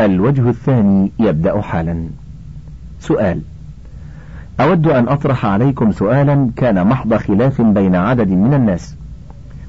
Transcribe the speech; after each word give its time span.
الوجه 0.00 0.48
الثاني 0.48 1.12
يبدأ 1.18 1.60
حالا. 1.60 2.08
سؤال. 3.00 3.40
أود 4.60 4.86
أن 4.86 5.08
أطرح 5.08 5.46
عليكم 5.46 5.92
سؤالا 5.92 6.50
كان 6.56 6.86
محض 6.86 7.14
خلاف 7.14 7.62
بين 7.62 7.94
عدد 7.94 8.28
من 8.28 8.54
الناس 8.54 8.94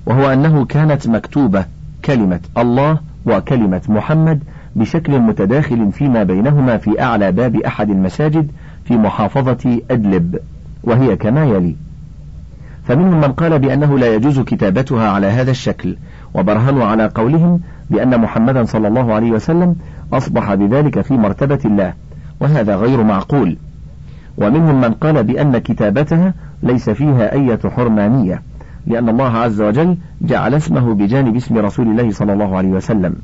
وهو 0.05 0.33
أنه 0.33 0.65
كانت 0.65 1.07
مكتوبة 1.07 1.65
كلمة 2.05 2.39
الله 2.57 2.99
وكلمة 3.25 3.81
محمد 3.89 4.43
بشكل 4.75 5.19
متداخل 5.19 5.91
فيما 5.91 6.23
بينهما 6.23 6.77
في 6.77 7.01
أعلى 7.01 7.31
باب 7.31 7.55
أحد 7.55 7.89
المساجد 7.89 8.51
في 8.85 8.97
محافظة 8.97 9.81
أدلب 9.91 10.39
وهي 10.83 11.15
كما 11.15 11.45
يلي. 11.45 11.75
فمنهم 12.87 13.21
من 13.21 13.31
قال 13.31 13.59
بأنه 13.59 13.99
لا 13.99 14.15
يجوز 14.15 14.39
كتابتها 14.39 15.09
على 15.09 15.27
هذا 15.27 15.51
الشكل 15.51 15.97
وبرهنوا 16.33 16.85
على 16.85 17.05
قولهم 17.05 17.59
بأن 17.89 18.21
محمدا 18.21 18.63
صلى 18.63 18.87
الله 18.87 19.13
عليه 19.13 19.31
وسلم 19.31 19.75
أصبح 20.13 20.53
بذلك 20.53 21.01
في 21.01 21.13
مرتبة 21.13 21.59
الله 21.65 21.93
وهذا 22.39 22.75
غير 22.75 23.03
معقول. 23.03 23.57
ومنهم 24.37 24.81
من 24.81 24.91
قال 24.91 25.23
بأن 25.23 25.57
كتابتها 25.57 26.33
ليس 26.63 26.89
فيها 26.89 27.33
أية 27.33 27.59
حرمانية 27.75 28.41
لأن 28.87 29.09
الله 29.09 29.37
عز 29.37 29.61
وجل 29.61 29.97
جعل 30.21 30.53
اسمه 30.53 30.93
بجانب 30.93 31.35
اسم 31.35 31.57
رسول 31.57 31.87
الله 31.87 32.11
صلى 32.11 32.33
الله 32.33 32.57
عليه 32.57 32.69
وسلم. 32.69 33.15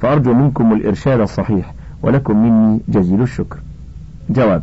فأرجو 0.00 0.34
منكم 0.34 0.72
الإرشاد 0.72 1.20
الصحيح 1.20 1.74
ولكم 2.02 2.36
مني 2.42 2.80
جزيل 2.88 3.22
الشكر. 3.22 3.56
جواب 4.30 4.62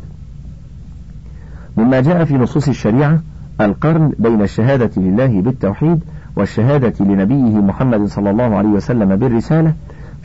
مما 1.77 2.01
جاء 2.01 2.25
في 2.25 2.33
نصوص 2.37 2.67
الشريعة 2.67 3.19
القرن 3.61 4.11
بين 4.19 4.41
الشهادة 4.41 4.91
لله 4.97 5.41
بالتوحيد 5.41 5.99
والشهادة 6.35 7.05
لنبيه 7.05 7.59
محمد 7.59 8.05
صلى 8.05 8.29
الله 8.29 8.55
عليه 8.55 8.69
وسلم 8.69 9.15
بالرسالة 9.15 9.73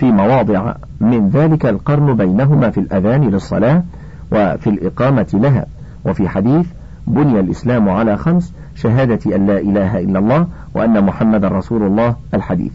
في 0.00 0.12
مواضع 0.12 0.74
من 1.00 1.28
ذلك 1.28 1.66
القرن 1.66 2.16
بينهما 2.16 2.70
في 2.70 2.80
الأذان 2.80 3.20
للصلاة 3.30 3.82
وفي 4.32 4.70
الإقامة 4.70 5.26
لها. 5.34 5.66
وفي 6.04 6.28
حديث 6.28 6.66
بني 7.06 7.40
الإسلام 7.40 7.88
على 7.88 8.16
خمس 8.16 8.52
شهادة 8.74 9.36
أن 9.36 9.46
لا 9.46 9.58
إله 9.58 9.98
إلا 9.98 10.18
الله 10.18 10.46
وأن 10.74 11.04
محمد 11.04 11.44
رسول 11.44 11.82
الله 11.82 12.16
الحديث. 12.34 12.72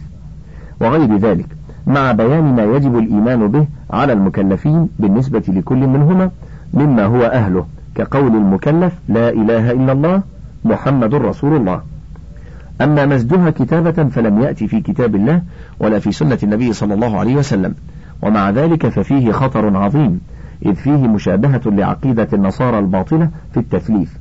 وغير 0.82 1.18
ذلك 1.18 1.46
مع 1.88 2.12
بيان 2.12 2.56
ما 2.56 2.64
يجب 2.64 2.98
الإيمان 2.98 3.48
به 3.48 3.68
على 3.90 4.14
المكلفين 4.14 4.90
بالنسبة 5.00 5.44
لكل 5.48 5.88
منهما 5.88 6.30
مما 6.74 7.06
هو 7.06 7.22
أهله 7.22 7.66
كقول 7.96 8.36
المكلف 8.36 8.94
لا 9.10 9.30
إله 9.30 9.72
إلا 9.72 9.92
الله 9.92 10.22
محمد 10.66 11.16
رسول 11.16 11.56
الله. 11.56 11.82
أما 12.82 13.06
مزجها 13.06 13.50
كتابة 13.50 14.04
فلم 14.04 14.42
يأتي 14.42 14.68
في 14.68 14.82
كتاب 14.82 15.16
الله 15.16 15.42
ولا 15.80 16.00
في 16.00 16.12
سنة 16.12 16.38
النبي 16.44 16.74
صلى 16.74 16.94
الله 16.94 17.20
عليه 17.20 17.36
وسلم. 17.36 17.76
ومع 18.22 18.50
ذلك 18.50 18.88
ففيه 18.88 19.32
خطر 19.32 19.78
عظيم 19.78 20.22
إذ 20.66 20.76
فيه 20.76 21.08
مشابهة 21.08 21.62
لعقيدة 21.66 22.28
النصارى 22.34 22.80
الباطلة 22.80 23.30
في 23.54 23.60
التثليث. 23.60 24.12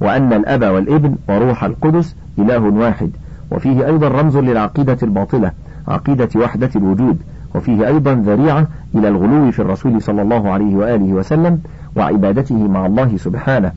وأن 0.00 0.32
الأب 0.32 0.64
والابن 0.64 1.16
وروح 1.28 1.64
القدس 1.64 2.16
إله 2.38 2.58
واحد 2.58 3.10
وفيه 3.50 3.86
أيضا 3.86 4.08
رمز 4.08 4.36
للعقيدة 4.36 4.98
الباطلة 5.02 5.50
عقيدة 5.88 6.28
وحدة 6.36 6.70
الوجود 6.76 7.18
وفيه 7.54 7.86
أيضا 7.86 8.14
ذريعة 8.14 8.66
إلى 8.94 9.08
الغلو 9.08 9.50
في 9.50 9.58
الرسول 9.58 10.02
صلى 10.02 10.22
الله 10.22 10.50
عليه 10.50 10.76
وآله 10.76 11.12
وسلم 11.12 11.60
وعبادته 11.96 12.68
مع 12.68 12.86
الله 12.86 13.16
سبحانه. 13.16 13.72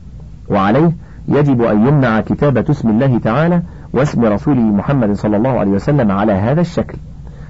وعليه 0.50 0.92
يجب 1.28 1.62
أن 1.62 1.86
يمنع 1.86 2.20
كتابة 2.20 2.64
اسم 2.70 2.88
الله 2.88 3.18
تعالى 3.18 3.62
واسم 3.92 4.24
رسوله 4.24 4.60
محمد 4.60 5.12
صلى 5.12 5.36
الله 5.36 5.50
عليه 5.50 5.70
وسلم 5.70 6.10
على 6.10 6.32
هذا 6.32 6.60
الشكل. 6.60 6.98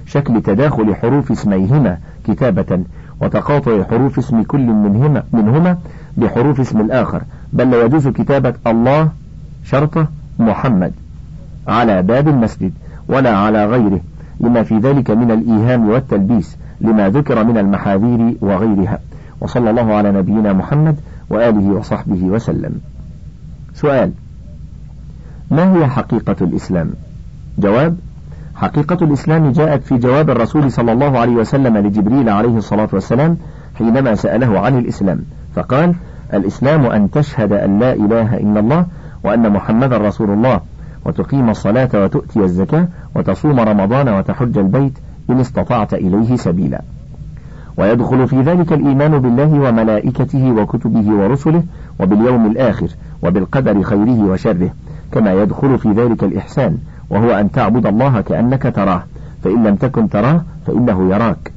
شكل 0.05 0.41
تداخل 0.41 0.95
حروف 0.95 1.31
اسميهما 1.31 1.97
كتابة 2.27 2.79
وتقاطع 3.21 3.83
حروف 3.83 4.17
اسم 4.19 4.43
كل 4.43 4.65
منهما, 4.65 5.23
منهما 5.33 5.77
بحروف 6.17 6.59
اسم 6.59 6.81
الآخر. 6.81 7.21
بل 7.53 7.71
لا 7.71 7.83
يجوز 7.83 8.07
كتابة 8.07 8.53
الله 8.67 9.09
شرطة 9.65 10.07
محمد 10.39 10.91
على 11.67 12.01
باب 12.01 12.27
المسجد 12.27 12.71
ولا 13.07 13.37
على 13.37 13.65
غيره 13.65 13.99
لما 14.39 14.63
في 14.63 14.77
ذلك 14.77 15.11
من 15.11 15.31
الإيهام 15.31 15.89
والتلبيس 15.89 16.57
لما 16.81 17.09
ذكر 17.09 17.43
من 17.43 17.57
المحاذير 17.57 18.35
وغيرها. 18.41 18.99
وصلى 19.41 19.69
الله 19.69 19.93
على 19.93 20.11
نبينا 20.11 20.53
محمد 20.53 20.95
وآله 21.29 21.71
وصحبه 21.71 22.23
وسلم. 22.23 22.81
سؤال 23.73 24.11
ما 25.51 25.75
هي 25.75 25.87
حقيقة 25.87 26.35
الإسلام؟ 26.41 26.89
جواب 27.57 27.97
حقيقة 28.55 28.97
الإسلام 29.01 29.51
جاءت 29.51 29.83
في 29.83 29.97
جواب 29.97 30.29
الرسول 30.29 30.71
صلى 30.71 30.91
الله 30.91 31.19
عليه 31.19 31.33
وسلم 31.33 31.77
لجبريل 31.77 32.29
عليه 32.29 32.57
الصلاة 32.57 32.89
والسلام 32.93 33.37
حينما 33.75 34.15
سأله 34.15 34.59
عن 34.59 34.77
الإسلام 34.77 35.19
فقال 35.55 35.95
الإسلام 36.33 36.85
أن 36.85 37.11
تشهد 37.11 37.53
أن 37.53 37.79
لا 37.79 37.93
إله 37.93 38.37
إلا 38.37 38.59
الله 38.59 38.85
وأن 39.23 39.53
محمدا 39.53 39.97
رسول 39.97 40.29
الله 40.29 40.61
وتقيم 41.05 41.49
الصلاة 41.49 41.89
وتؤتي 41.93 42.39
الزكاة 42.39 42.87
وتصوم 43.15 43.59
رمضان 43.59 44.09
وتحج 44.09 44.57
البيت 44.57 44.93
إن 45.29 45.39
استطعت 45.39 45.93
إليه 45.93 46.35
سبيلا. 46.35 46.81
ويدخل 47.77 48.27
في 48.27 48.41
ذلك 48.41 48.73
الإيمان 48.73 49.19
بالله 49.19 49.69
وملائكته 49.69 50.51
وكتبه 50.51 51.11
ورسله 51.11 51.63
وباليوم 51.99 52.45
الآخر 52.51 52.87
وبالقدر 53.23 53.83
خيره 53.83 54.23
وشره 54.23 54.69
كما 55.11 55.33
يدخل 55.33 55.77
في 55.77 55.91
ذلك 55.91 56.23
الإحسان 56.23 56.77
وهو 57.09 57.31
أن 57.31 57.51
تعبد 57.51 57.85
الله 57.85 58.21
كأنك 58.21 58.73
تراه 58.75 59.03
فإن 59.43 59.63
لم 59.63 59.75
تكن 59.75 60.09
تراه 60.09 60.41
فإنه 60.67 61.09
يراك. 61.09 61.51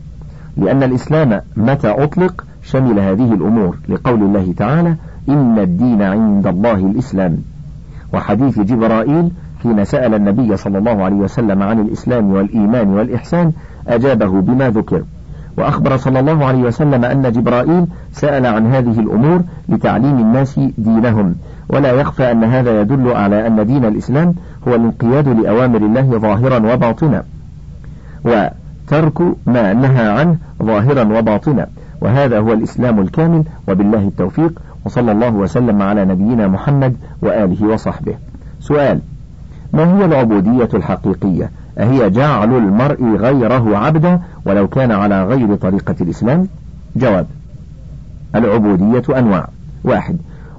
لأن 0.56 0.82
الإسلام 0.82 1.40
متى 1.56 1.88
أطلق؟ 1.88 2.44
شمل 2.62 2.98
هذه 2.98 3.34
الأمور. 3.34 3.76
لقول 3.88 4.22
الله 4.22 4.54
تعالى 4.56 4.94
إن 5.28 5.58
الدين 5.58 6.02
عند 6.02 6.46
الله 6.46 6.74
الإسلام. 6.74 7.38
وحديث 8.12 8.60
جبرائيل 8.60 9.30
حين 9.62 9.84
سأل 9.84 10.14
النبي 10.14 10.56
صلى 10.56 10.78
الله 10.78 11.04
عليه 11.04 11.16
وسلم 11.16 11.62
عن 11.62 11.80
الإسلام 11.80 12.32
والإيمان 12.32 12.88
والإحسان 12.88 13.52
أجابه 13.88 14.40
بما 14.40 14.70
ذكر. 14.70 15.02
وأخبر 15.56 15.96
صلى 15.96 16.20
الله 16.20 16.44
عليه 16.44 16.62
وسلم 16.62 17.04
أن 17.04 17.32
جبرائيل 17.32 17.86
سأل 18.12 18.46
عن 18.46 18.66
هذه 18.66 19.00
الأمور 19.00 19.42
لتعليم 19.68 20.18
الناس 20.18 20.60
دينهم. 20.78 21.34
ولا 21.68 21.92
يخفى 21.92 22.30
أن 22.30 22.44
هذا 22.44 22.80
يدل 22.80 23.12
على 23.12 23.46
أن 23.46 23.66
دين 23.66 23.84
الإسلام 23.84 24.34
هو 24.68 24.74
الانقياد 24.74 25.28
لأوامر 25.28 25.78
الله 25.78 26.18
ظاهرا 26.18 26.72
وباطنا. 26.74 27.22
وترك 28.24 29.20
ما 29.46 29.72
نهى 29.72 30.08
عنه 30.08 30.36
ظاهرا 30.62 31.18
وباطنا. 31.18 31.66
وهذا 32.00 32.38
هو 32.38 32.52
الإسلام 32.52 33.00
الكامل 33.00 33.44
وبالله 33.68 34.08
التوفيق. 34.08 34.52
وصلى 34.84 35.12
الله 35.12 35.30
وسلم 35.30 35.82
على 35.82 36.04
نبينا 36.04 36.46
محمد 36.48 36.96
وآله 37.22 37.66
وصحبه. 37.66 38.14
سؤال 38.60 39.00
ما 39.72 39.98
هي 39.98 40.04
العبودية 40.04 40.68
الحقيقية؟ 40.74 41.50
أهي 41.78 42.10
جعل 42.10 42.56
المرء 42.56 43.16
غيره 43.16 43.78
عبدا 43.78 44.20
ولو 44.46 44.68
كان 44.68 44.92
على 44.92 45.24
غير 45.24 45.54
طريقة 45.54 45.94
الإسلام؟ 46.00 46.48
جواب 46.96 47.26
العبودية 48.34 49.18
أنواع. 49.18 49.48
واحد 49.84 50.16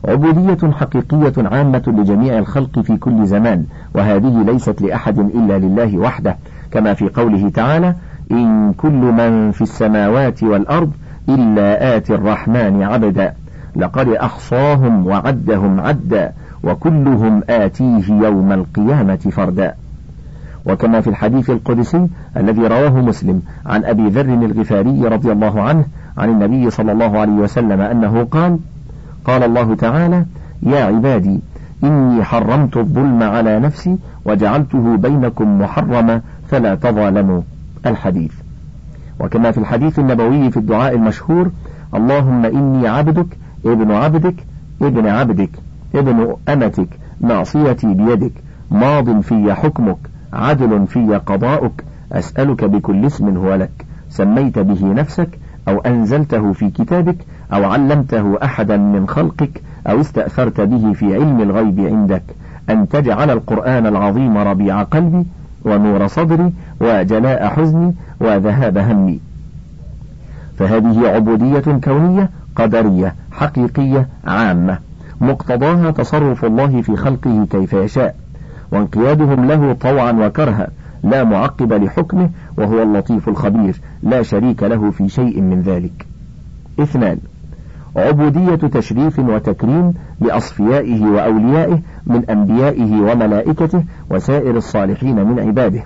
عبودية 0.08 0.72
حقيقية 0.72 1.34
عامة 1.38 1.84
لجميع 1.88 2.38
الخلق 2.40 2.80
في 2.80 2.98
كل 2.98 3.26
زمان 3.28 3.66
وهذه 3.96 4.44
ليست 4.44 4.82
لأحد 4.82 5.20
إلا 5.20 5.58
لله 5.58 5.98
وحده 5.98 6.38
كما 6.72 6.94
في 6.94 7.10
قوله 7.10 7.50
تعالى 7.50 7.96
إن 8.32 8.74
كل 8.78 8.92
من 8.92 9.52
في 9.52 9.62
السماوات 9.62 10.44
والأرض 10.44 10.92
إلا 11.30 11.98
آتي 11.98 12.16
الرحمن 12.16 12.84
عبدا. 12.84 13.34
لقد 13.76 14.10
أحصاهم 14.10 15.08
وعدهم 15.08 15.80
عدا 15.80 16.32
وكلهم 16.64 17.42
آتيه 17.50 18.10
يوم 18.10 18.52
القيامة 18.52 19.16
فردا. 19.16 19.74
وكما 20.66 21.02
في 21.02 21.10
الحديث 21.10 21.50
القدسي 21.50 22.08
الذي 22.38 22.62
رواه 22.62 23.02
مسلم 23.02 23.42
عن 23.66 23.86
أبي 23.86 24.10
ذر 24.10 24.26
الغفاري 24.46 25.08
رضي 25.08 25.32
الله 25.32 25.62
عنه 25.62 25.86
عن 26.18 26.30
النبي 26.30 26.70
صلى 26.70 26.92
الله 26.92 27.20
عليه 27.20 27.34
وسلم 27.34 27.82
أنه 27.82 28.28
قال 28.32 28.60
قال 29.26 29.44
الله 29.44 29.76
تعالى 29.76 30.26
يا 30.64 30.84
عبادي 30.84 31.40
إني 31.84 32.24
حرمت 32.24 32.78
الظلم 32.78 33.24
على 33.24 33.60
نفسي 33.60 33.98
وجعلته 34.26 34.98
بينكم 34.98 35.60
محرما 35.62 36.22
فلا 36.48 36.76
تظالموا. 36.76 37.42
الحديث. 37.86 38.32
وكما 39.20 39.52
في 39.52 39.58
الحديث 39.58 40.00
النبوي 40.00 40.52
في 40.52 40.58
الدعاء 40.58 40.96
المشهور 40.96 41.52
اللهم 41.96 42.46
إني 42.46 42.88
عبدك 42.88 43.38
ابن 43.66 43.92
عبدك 43.92 44.36
ابن 44.82 45.08
عبدك 45.08 45.50
ابن 45.96 46.36
أمتك 46.50 46.88
ناصيتي 47.22 47.94
بيدك 47.94 48.32
ماض 48.72 49.20
في 49.22 49.54
حكمك 49.54 49.98
عدل 50.34 50.88
في 50.88 51.22
قضاؤك 51.26 51.84
أسألك 52.12 52.64
بكل 52.64 53.06
اسم 53.06 53.38
هو 53.38 53.56
لك. 53.56 53.86
سميت 54.10 54.60
به 54.60 54.86
نفسك 54.86 55.30
أو 55.68 55.80
أنزلته 55.80 56.54
في 56.54 56.70
كتابك 56.70 57.18
أو 57.54 57.64
علمته 57.64 58.38
أحدا 58.44 58.78
من 58.78 59.08
خلقك 59.08 59.62
أو 59.88 60.02
استأثرت 60.02 60.62
به 60.62 60.94
في 60.94 61.16
علم 61.16 61.42
الغيب 61.42 61.80
عندك. 61.80 62.24
أن 62.70 62.90
تجعل 62.90 63.30
القرآن 63.30 63.88
العظيم 63.88 64.38
ربيع 64.38 64.84
قلبي 64.84 65.26
ونور 65.66 66.08
صدري 66.08 66.54
وجلاء 66.82 67.48
حزني 67.48 67.96
وذهاب 68.20 68.78
همي. 68.78 69.20
فهذه 70.60 71.08
عبودية 71.08 71.80
كونية 71.84 72.30
قدرية 72.56 73.16
حقيقية 73.32 74.08
عامة 74.28 74.78
مقتضاها 75.22 75.92
تصرف 75.92 76.46
الله 76.46 76.82
في 76.82 76.96
خلقه 76.96 77.48
كيف 77.52 77.74
يشاء. 77.74 78.23
وانقيادهم 78.74 79.46
له 79.46 79.74
طوعا 79.74 80.12
وكرها 80.12 80.68
لا 81.04 81.24
معقب 81.24 81.74
لحكمه 81.74 82.30
وهو 82.58 82.84
اللطيف 82.84 83.30
الخبير 83.30 83.82
لا 84.04 84.22
شريك 84.22 84.64
له 84.64 84.92
في 84.92 85.10
شيء 85.10 85.42
من 85.42 85.62
ذلك. 85.62 86.06
اثنان 86.80 87.18
عبودية 87.96 88.56
تشريف 88.56 89.20
وتكريم 89.20 89.94
لأصفيائه 90.22 91.06
وأوليائه 91.06 91.80
من 92.08 92.30
أنبيائه 92.30 93.02
وملائكته 93.02 93.84
وسائر 94.10 94.58
الصالحين 94.58 95.16
من 95.26 95.40
عباده. 95.40 95.86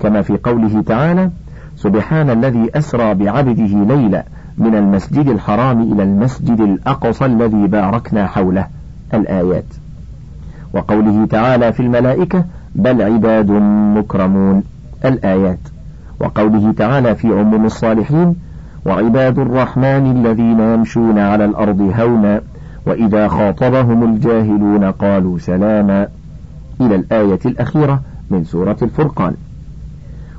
كما 0.00 0.22
في 0.22 0.38
قوله 0.44 0.82
تعالى 0.82 1.30
سبحان 1.76 2.30
الذي 2.30 2.70
أسرى 2.74 3.14
بعبده 3.14 3.94
ليلا 3.94 4.24
من 4.58 4.74
المسجد 4.74 5.28
الحرام 5.28 5.92
إلى 5.92 6.02
المسجد 6.02 6.60
الأقصى 6.60 7.24
الذي 7.24 7.66
باركنا 7.66 8.26
حوله. 8.26 8.66
الآيات. 9.14 9.64
وقوله 10.72 11.26
تعالى 11.26 11.72
في 11.72 11.80
الملائكة 11.80 12.44
بل 12.74 13.02
عباد 13.02 13.50
مكرمون 13.96 14.62
الآيات. 15.04 15.58
وقوله 16.20 16.72
تعالى 16.72 17.14
في 17.14 17.28
عموم 17.28 17.64
الصالحين 17.64 18.34
وعباد 18.86 19.38
الرحمن 19.38 20.16
الذين 20.16 20.60
يمشون 20.60 21.18
على 21.18 21.44
الأرض 21.44 21.92
هونا 21.98 22.40
وإذا 22.86 23.28
خاطبهم 23.28 24.14
الجاهلون 24.14 24.84
قالوا 24.84 25.38
سلاما. 25.38 26.06
إلى 26.80 26.94
الآية 26.94 27.40
الأخيرة 27.46 28.00
من 28.30 28.44
سورة 28.44 28.76
الفرقان. 28.82 29.34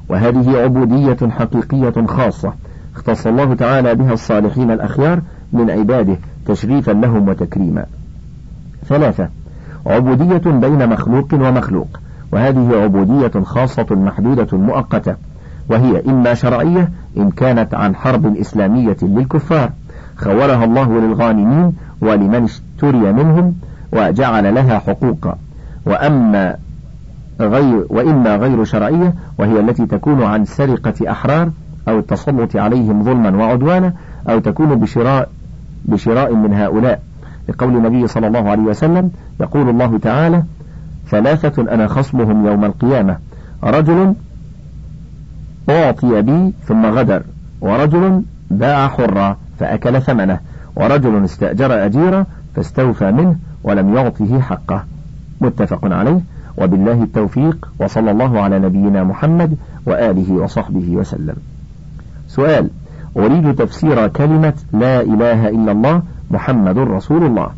وهذه 0.10 0.58
عبودية 0.58 1.30
حقيقية 1.30 2.06
خاصة 2.08 2.54
اختص 2.96 3.28
الله 3.28 3.54
تعالى 3.54 3.96
بها 3.96 4.14
الصالحين 4.14 4.72
الأخيار 4.72 5.22
من 5.54 5.70
عباده 5.70 6.18
تشريفا 6.46 6.92
لهم 6.92 7.30
وتكريما. 7.30 7.86
ثلاثة 8.86 9.30
عبودية 9.90 10.42
بين 10.52 10.90
مخلوق 10.90 11.34
ومخلوق 11.34 12.00
وهذه 12.32 12.82
عبودية 12.84 13.44
خاصة 13.44 13.86
محدودة 13.92 14.58
مؤقتة 14.58 15.16
وهي 15.70 16.02
إما 16.08 16.34
شرعية 16.34 16.90
إن 17.18 17.32
كانت 17.32 17.74
عن 17.74 17.96
حرب 17.96 18.38
إسلامية 18.38 18.98
للكفار 19.02 19.70
خولها 20.18 20.66
الله 20.66 21.00
للغانمين 21.00 21.74
ولمن 22.02 22.44
اشتري 22.44 23.14
منهم 23.14 23.56
وجعل 23.92 24.56
لها 24.56 24.80
حقوقا 24.80 25.36
وأما 25.86 26.56
غير 27.40 27.86
وإما 27.90 28.36
غير 28.36 28.64
شرعية 28.64 29.14
وهي 29.38 29.60
التي 29.60 29.86
تكون 29.86 30.24
عن 30.24 30.46
سرقة 30.46 31.12
أحرار 31.12 31.50
أو 31.88 32.00
التسلط 32.00 32.56
عليهم 32.56 33.04
ظلما 33.04 33.38
وعدوانا 33.38 33.94
أو 34.30 34.40
تكون 34.40 34.76
بشراء 34.76 35.30
بشراء 35.86 36.36
من 36.36 36.54
هؤلاء. 36.54 37.02
لقول 37.50 37.76
النبي 37.76 38.08
صلى 38.08 38.28
الله 38.28 38.50
عليه 38.50 38.64
وسلم 38.64 39.12
يقول 39.42 39.70
الله 39.70 39.98
تعالى 39.98 40.44
ثلاثة 41.10 41.62
أنا 41.74 41.88
خصمهم 41.88 42.48
يوم 42.48 42.66
القيامة 42.66 43.18
رجل 43.64 44.14
أعطي 45.70 46.22
بي 46.22 46.54
ثم 46.68 46.86
غدر 46.86 47.24
ورجل 47.62 48.22
باع 48.52 48.88
حرا 48.88 49.38
فأكل 49.60 50.02
ثمنه 50.02 50.40
ورجل 50.76 51.24
استأجر 51.24 51.86
أجيرا 51.86 52.26
فاستوفى 52.56 53.12
منه 53.12 53.36
ولم 53.64 53.96
يعطه 53.96 54.42
حقه. 54.42 54.84
متفق 55.42 55.80
عليه 55.84 56.20
وبالله 56.58 57.04
التوفيق 57.04 57.70
وصلى 57.80 58.12
الله 58.12 58.40
على 58.40 58.60
نبينا 58.60 59.04
محمد 59.04 59.58
وآله 59.86 60.34
وصحبه 60.34 60.90
وسلم. 60.90 61.36
سؤال 62.28 62.70
أريد 63.18 63.56
تفسير 63.56 64.08
كلمة 64.08 64.54
لا 64.74 65.02
إله 65.02 65.50
إلا 65.50 65.72
الله 65.72 66.02
محمد 66.32 66.78
رسول 66.78 67.26
الله. 67.26 67.50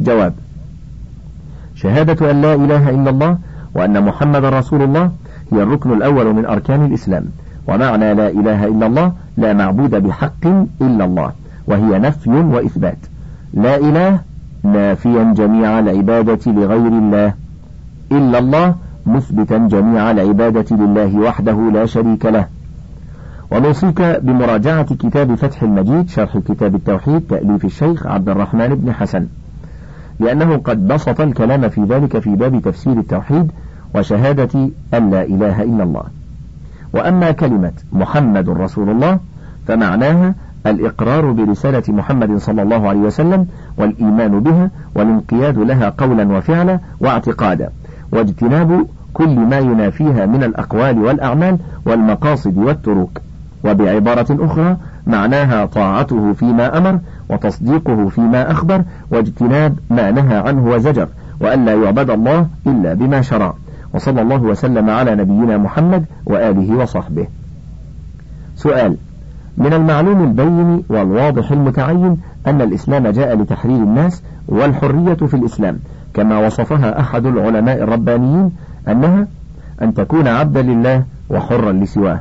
جواب. 0.00 0.34
شهادة 1.74 2.30
أن 2.30 2.42
لا 2.42 2.54
إله 2.54 2.90
إلا 2.90 3.10
الله 3.10 3.38
وأن 3.74 4.04
محمد 4.04 4.44
رسول 4.44 4.82
الله 4.82 5.12
هي 5.52 5.62
الركن 5.62 5.92
الأول 5.92 6.34
من 6.34 6.44
أركان 6.44 6.84
الإسلام. 6.84 7.24
ومعنى 7.66 8.14
لا 8.14 8.28
إله 8.28 8.64
إلا 8.64 8.86
الله 8.86 9.12
لا 9.36 9.52
معبود 9.52 9.94
بحق 9.94 10.46
إلا 10.80 11.04
الله 11.04 11.32
وهي 11.66 11.98
نفي 11.98 12.30
وإثبات. 12.30 12.98
لا 13.54 13.76
إله 13.76 14.20
نافيا 14.64 15.34
جميع 15.36 15.78
العبادة 15.78 16.52
لغير 16.52 16.92
الله 17.02 17.32
إلا 18.12 18.38
الله 18.38 18.74
مثبتا 19.06 19.58
جميع 19.58 20.10
العبادة 20.10 20.76
لله 20.76 21.18
وحده 21.18 21.70
لا 21.72 21.86
شريك 21.86 22.26
له. 22.26 22.46
ونوصيك 23.50 24.02
بمراجعة 24.02 24.94
كتاب 24.94 25.34
فتح 25.34 25.62
المجيد 25.62 26.08
شرح 26.08 26.38
كتاب 26.38 26.74
التوحيد 26.74 27.20
تأليف 27.20 27.64
الشيخ 27.64 28.06
عبد 28.06 28.28
الرحمن 28.28 28.68
بن 28.68 28.92
حسن. 28.92 29.26
لأنه 30.20 30.56
قد 30.56 30.88
بسط 30.88 31.20
الكلام 31.20 31.68
في 31.68 31.84
ذلك 31.84 32.18
في 32.18 32.30
باب 32.30 32.62
تفسير 32.62 32.92
التوحيد 32.92 33.50
وشهادة 33.94 34.68
أن 34.94 35.10
لا 35.10 35.22
إله 35.22 35.62
إلا 35.62 35.82
الله. 35.82 36.02
وأما 36.92 37.30
كلمة 37.30 37.72
محمد 37.92 38.48
رسول 38.48 38.90
الله 38.90 39.18
فمعناها 39.66 40.34
الإقرار 40.66 41.32
برسالة 41.32 41.82
محمد 41.88 42.36
صلى 42.36 42.62
الله 42.62 42.88
عليه 42.88 43.00
وسلم 43.00 43.46
والإيمان 43.76 44.40
بها 44.40 44.70
والانقياد 44.94 45.58
لها 45.58 45.94
قولا 45.98 46.36
وفعلا 46.36 46.78
واعتقادا. 47.00 47.70
واجتناب 48.12 48.86
كل 49.14 49.38
ما 49.38 49.58
ينافيها 49.58 50.26
من 50.26 50.44
الأقوال 50.44 50.98
والأعمال 50.98 51.58
والمقاصد 51.86 52.58
والتروك 52.58 53.20
وبعبارة 53.64 54.26
أخرى 54.30 54.76
معناها 55.06 55.66
طاعته 55.66 56.32
فيما 56.32 56.78
أمر 56.78 56.98
وتصديقه 57.28 58.08
فيما 58.08 58.50
أخبر 58.50 58.82
واجتناب 59.10 59.76
ما 59.90 60.10
نهى 60.10 60.36
عنه 60.36 60.64
وزجر 60.66 61.08
وألا 61.40 61.74
يعبد 61.74 62.10
الله 62.10 62.46
إلا 62.66 62.94
بما 62.94 63.22
شرع. 63.22 63.54
وصلى 63.94 64.22
الله 64.22 64.42
وسلم 64.42 64.90
على 64.90 65.14
نبينا 65.14 65.58
محمد 65.58 66.04
وآله 66.26 66.76
وصحبه. 66.76 67.26
سؤال 68.56 68.96
من 69.56 69.72
المعلوم 69.72 70.24
البين 70.24 70.82
والواضح 70.88 71.50
المتعين 71.52 72.16
أن 72.46 72.60
الإسلام 72.60 73.08
جاء 73.08 73.36
لتحرير 73.36 73.76
الناس 73.76 74.22
والحرية 74.48 75.14
في 75.14 75.34
الإسلام 75.34 75.78
كما 76.14 76.46
وصفها 76.46 77.00
أحد 77.00 77.26
العلماء 77.26 77.82
الربانيين 77.82 78.50
أنها 78.88 79.26
أن 79.82 79.94
تكون 79.94 80.28
عبدا 80.28 80.62
لله 80.62 81.04
وحرا 81.30 81.72
لسواه. 81.72 82.20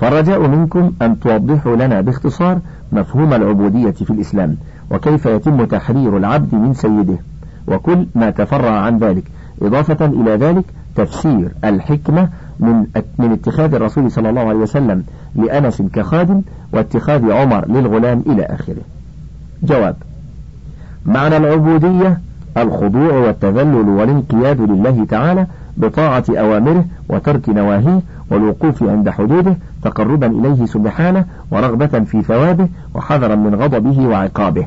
فالرجاء 0.00 0.48
منكم 0.48 0.92
أن 1.02 1.20
توضحوا 1.20 1.76
لنا 1.76 2.00
باختصار 2.00 2.58
مفهوم 2.92 3.34
العبودية 3.34 3.90
في 3.90 4.10
الإسلام 4.10 4.56
وكيف 4.90 5.26
يتم 5.26 5.64
تحرير 5.64 6.16
العبد 6.16 6.54
من 6.54 6.74
سيده 6.74 7.18
وكل 7.66 8.06
ما 8.14 8.30
تفرع 8.30 8.70
عن 8.70 8.98
ذلك 8.98 9.24
إضافة 9.62 10.06
إلى 10.06 10.30
ذلك 10.30 10.64
تفسير 10.96 11.48
الحكمة 11.64 12.28
من 12.60 12.86
من 13.18 13.32
اتخاذ 13.32 13.74
الرسول 13.74 14.10
صلى 14.10 14.30
الله 14.30 14.40
عليه 14.40 14.58
وسلم 14.58 15.04
لأنس 15.34 15.82
كخادم 15.82 16.42
واتخاذ 16.72 17.32
عمر 17.32 17.68
للغلام 17.68 18.22
إلى 18.26 18.42
آخره. 18.42 18.82
جواب: 19.62 19.96
معنى 21.06 21.36
العبودية 21.36 22.20
الخضوع 22.56 23.12
والتذلل 23.12 23.88
والانقياد 23.88 24.60
لله 24.60 25.04
تعالى 25.04 25.46
بطاعة 25.76 26.24
أوامره 26.30 26.84
وترك 27.08 27.48
نواهيه 27.48 28.00
والوقوف 28.30 28.82
عند 28.82 29.10
حدوده 29.10 29.56
تقربا 29.82 30.26
إليه 30.26 30.66
سبحانه 30.66 31.24
ورغبة 31.50 32.00
في 32.00 32.22
ثوابه 32.22 32.68
وحذرا 32.94 33.34
من 33.34 33.54
غضبه 33.54 34.06
وعقابه. 34.06 34.66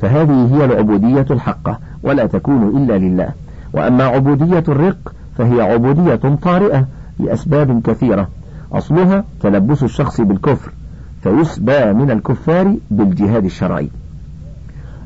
فهذه 0.00 0.48
هي 0.54 0.64
العبودية 0.64 1.26
الحقة 1.30 1.78
ولا 2.02 2.26
تكون 2.26 2.76
إلا 2.76 2.98
لله. 2.98 3.28
وأما 3.72 4.04
عبودية 4.04 4.64
الرق 4.68 5.12
فهي 5.38 5.60
عبودية 5.60 6.36
طارئة 6.42 6.86
لأسباب 7.18 7.82
كثيرة 7.82 8.28
أصلها 8.72 9.24
تلبس 9.40 9.82
الشخص 9.82 10.20
بالكفر 10.20 10.72
فيسبى 11.22 11.92
من 11.92 12.10
الكفار 12.10 12.74
بالجهاد 12.90 13.44
الشرعي 13.44 13.88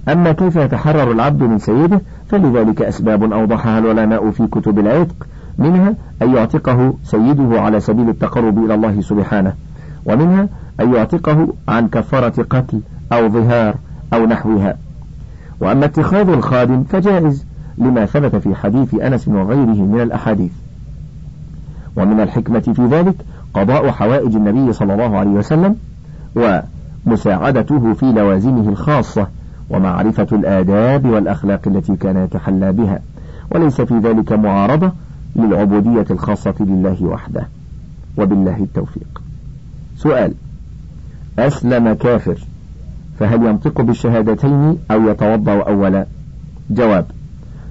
أما 0.09 0.33
كيف 0.33 0.57
يتحرر 0.57 1.13
العبد 1.13 1.43
من 1.43 1.59
سيده 1.59 2.01
فلذلك 2.33 2.83
أسباب 2.83 3.33
أوضحها 3.33 3.79
العلماء 3.79 4.31
في 4.31 4.47
كتب 4.47 4.79
العتق 4.79 5.27
منها 5.59 5.95
أن 6.23 6.35
يعتقه 6.35 6.95
سيده 7.05 7.61
على 7.61 7.81
سبيل 7.81 8.09
التقرب 8.09 8.65
إلى 8.65 8.75
الله 8.75 9.01
سبحانه 9.01 9.55
ومنها 10.05 10.49
أن 10.81 10.95
يعتقه 10.95 11.49
عن 11.69 11.89
كفارة 11.89 12.43
قتل 12.51 12.81
أو 13.13 13.29
ظهار 13.29 13.75
أو 14.15 14.27
نحوها. 14.27 14.77
وأما 15.61 15.85
اتخاذ 15.85 16.29
الخادم 16.29 16.85
فجائز 16.85 17.45
لما 17.79 18.07
ثبت 18.07 18.37
في 18.37 18.55
حديث 18.55 18.95
أنس 18.95 19.29
وغيره 19.29 19.83
من 19.83 20.01
الأحاديث. 20.01 20.53
ومن 21.97 22.21
الحكمة 22.21 22.61
في 22.61 22.87
ذلك 22.87 23.15
قضاء 23.55 23.91
حوائج 23.91 24.35
النبي 24.35 24.73
صلى 24.73 24.95
الله 24.95 25.17
عليه 25.17 25.31
وسلم 25.31 25.77
ومساعدته 27.07 27.93
في 27.93 28.13
لوازمه 28.13 28.69
الخاصة 28.69 29.27
ومعرفة 29.73 30.27
الآداب 30.33 31.07
والأخلاق 31.07 31.61
التي 31.67 31.97
كان 31.97 32.17
يتحلى 32.17 32.73
بها 32.73 33.01
وليس 33.51 33.81
في 33.81 33.99
ذلك 33.99 34.33
معارضة 34.33 34.93
للعبودية 35.37 36.07
الخاصة 36.11 36.55
لله 36.61 37.05
وحده. 37.05 37.49
وبالله 38.19 38.57
التوفيق. 38.57 39.23
سؤال 39.97 40.35
أسلم 41.39 41.93
كافر 41.93 42.39
فهل 43.19 43.47
ينطق 43.47 43.81
بالشهادتين 43.81 44.79
أو 44.91 45.09
يتوضأ 45.09 45.63
أولا؟ 45.63 46.07
جواب 46.71 47.07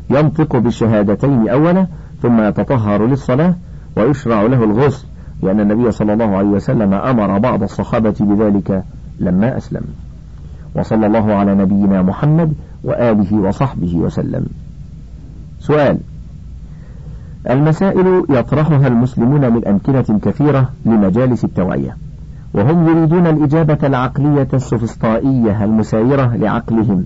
ينطق 0.09 0.57
بالشهادتين 0.57 1.49
أولا 1.49 1.87
ثم 2.21 2.41
يتطهر 2.41 3.05
للصلاة 3.05 3.55
ويشرع 3.97 4.41
له 4.41 4.63
الغسل 4.63 5.05
لأن 5.43 5.59
النبي 5.59 5.91
صلى 5.91 6.13
الله 6.13 6.37
عليه 6.37 6.49
وسلم 6.49 6.93
أمر 6.93 7.37
بعض 7.37 7.63
الصحابة 7.63 8.15
بذلك 8.19 8.83
لما 9.19 9.57
أسلم. 9.57 9.83
وصلى 10.75 11.07
الله 11.07 11.33
على 11.33 11.55
نبينا 11.55 12.01
محمد 12.01 12.53
وآله 12.83 13.35
وصحبه 13.35 13.95
وسلم. 13.95 14.45
سؤال 15.59 15.97
المسائل 17.49 18.23
يطرحها 18.29 18.87
المسلمون 18.87 19.53
من 19.53 19.67
أمكنة 19.67 20.19
كثيرة 20.21 20.69
لمجالس 20.85 21.43
التوعية 21.43 21.97
وهم 22.53 22.89
يريدون 22.89 23.27
الإجابة 23.27 23.77
العقلية 23.83 24.47
السفسطائية 24.53 25.63
المسايرة 25.63 26.35
لعقلهم 26.35 27.05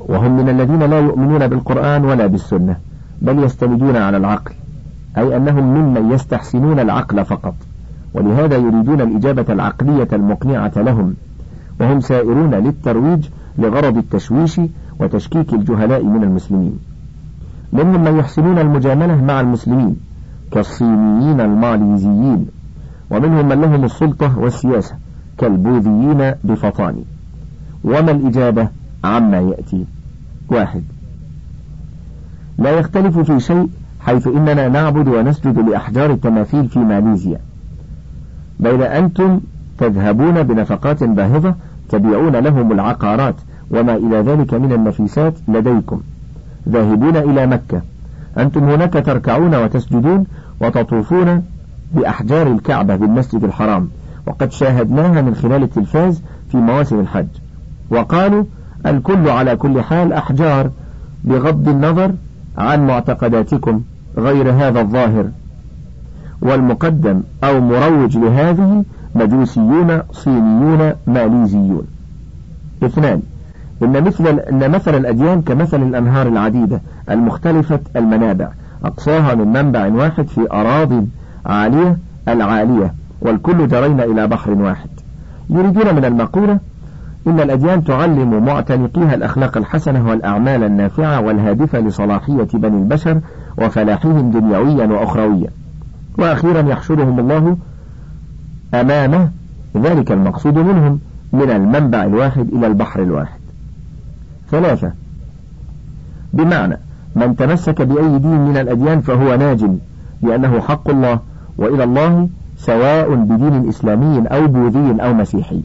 وهم 0.00 0.36
من 0.36 0.48
الذين 0.48 0.82
لا 0.82 1.00
يؤمنون 1.00 1.46
بالقرآن 1.48 2.04
ولا 2.04 2.26
بالسنة 2.26 2.76
بل 3.22 3.44
يستندون 3.44 3.96
على 3.96 4.16
العقل 4.16 4.52
أي 5.18 5.36
أنهم 5.36 5.64
ممن 5.64 6.12
يستحسنون 6.12 6.80
العقل 6.80 7.24
فقط 7.24 7.54
ولهذا 8.14 8.56
يريدون 8.56 9.00
الإجابة 9.00 9.52
العقلية 9.52 10.08
المقنعة 10.12 10.72
لهم. 10.76 11.14
وهم 11.80 12.00
سائرون 12.00 12.54
للترويج 12.54 13.28
لغرض 13.58 13.96
التشويش 13.96 14.60
وتشكيك 15.00 15.52
الجهلاء 15.52 16.04
من 16.04 16.22
المسلمين. 16.22 16.78
منهم 17.72 18.04
من 18.04 18.18
يحسنون 18.18 18.58
المجاملة 18.58 19.24
مع 19.24 19.40
المسلمين 19.40 19.96
كالصينيين 20.52 21.40
الماليزيين 21.40 22.46
ومنهم 23.10 23.48
من 23.48 23.60
لهم 23.60 23.84
السلطة 23.84 24.38
والسياسة 24.38 24.94
كالبوذيين 25.38 26.34
بفطان. 26.44 27.04
وما 27.84 28.10
الإجابة 28.10 28.68
عما 29.04 29.40
يأتي؟ 29.40 29.84
واحد. 30.48 30.82
لا 32.58 32.70
يختلف 32.70 33.18
في 33.18 33.40
شيء 33.40 33.68
حيث 34.00 34.26
إننا 34.26 34.68
نعبد 34.68 35.08
ونسجد 35.08 35.58
لأحجار 35.58 36.10
التماثيل 36.10 36.68
في 36.68 36.78
ماليزيا. 36.78 37.40
بين 38.60 38.82
أنتم 38.82 39.40
تذهبون 39.78 40.42
بنفقات 40.42 41.04
باهظة 41.04 41.54
تبيعون 41.88 42.36
لهم 42.36 42.72
العقارات 42.72 43.34
وما 43.70 43.94
إلى 43.96 44.16
ذلك 44.16 44.54
من 44.54 44.72
النفيسات 44.72 45.34
لديكم. 45.48 46.00
ذاهبون 46.68 47.16
إلى 47.16 47.46
مكة. 47.46 47.80
أنتم 48.38 48.64
هناك 48.64 48.92
تركعون 48.92 49.54
وتسجدون 49.54 50.26
وتطوفون 50.60 51.42
بأحجار 51.94 52.46
الكعبة 52.46 52.96
بالمسجد 52.96 53.44
الحرام 53.44 53.88
وقد 54.26 54.52
شاهدناها 54.52 55.22
من 55.22 55.34
خلال 55.34 55.62
التلفاز 55.62 56.22
في 56.50 56.56
مواسم 56.56 57.00
الحج. 57.00 57.26
وقالوا 57.90 58.44
الكل 58.86 59.28
على 59.28 59.56
كل 59.56 59.82
حال 59.82 60.12
أحجار 60.12 60.70
بغض 61.24 61.68
النظر 61.68 62.12
عن 62.58 62.86
معتقداتكم 62.86 63.80
غير 64.18 64.50
هذا 64.50 64.80
الظاهر. 64.80 65.26
والمقدم 66.42 67.22
أو 67.44 67.60
مروج 67.60 68.18
لهذه 68.18 68.84
مجوسيون 69.14 70.02
صينيون 70.12 70.92
ماليزيون. 71.06 71.86
اثنان 72.82 73.22
إن 73.82 74.04
مثل 74.04 74.26
إن 74.28 74.70
مثل 74.70 74.94
الأديان 74.94 75.42
كمثل 75.42 75.82
الأنهار 75.82 76.28
العديدة 76.28 76.80
المختلفة 77.10 77.80
المنابع 77.96 78.48
أقصاها 78.84 79.34
من 79.34 79.48
منبع 79.48 79.86
واحد 79.86 80.28
في 80.28 80.52
أراض 80.52 81.04
عالية 81.46 81.96
العالية 82.28 82.94
والكل 83.20 83.68
جرين 83.68 84.00
إلى 84.00 84.26
بحر 84.26 84.50
واحد. 84.50 84.88
يريدون 85.50 85.94
من 85.94 86.04
المقولة 86.04 86.58
إن 87.26 87.40
الأديان 87.40 87.84
تعلم 87.84 88.44
معتنقيها 88.44 89.14
الأخلاق 89.14 89.56
الحسنة 89.56 90.08
والأعمال 90.08 90.64
النافعة 90.64 91.20
والهادفة 91.20 91.80
لصلاحية 91.80 92.48
بني 92.54 92.78
البشر 92.78 93.20
وفلاحهم 93.58 94.30
دنيويا 94.30 94.86
وأخرويا. 94.86 95.48
وأخيرا 96.18 96.68
يحشرهم 96.68 97.20
الله 97.20 97.56
أمامه. 98.74 99.30
ذلك 99.76 100.12
المقصود 100.12 100.54
منهم 100.54 101.00
من 101.32 101.50
المنبع 101.50 102.04
الواحد 102.04 102.48
إلى 102.52 102.66
البحر 102.66 103.02
الواحد. 103.02 103.38
ثلاثة. 104.50 104.92
بمعنى 106.32 106.78
من 107.16 107.36
تمسك 107.36 107.82
بأي 107.82 108.18
دين 108.18 108.40
من 108.40 108.56
الأديان 108.56 109.00
فهو 109.00 109.36
ناج 109.36 109.64
لأنه 110.22 110.60
حق 110.60 110.90
الله 110.90 111.18
وإلى 111.58 111.84
الله 111.84 112.28
سواء 112.58 113.14
بدين 113.14 113.68
إسلامي 113.68 114.28
أو 114.28 114.46
بوذي 114.46 115.02
أو 115.02 115.14
مسيحي. 115.14 115.60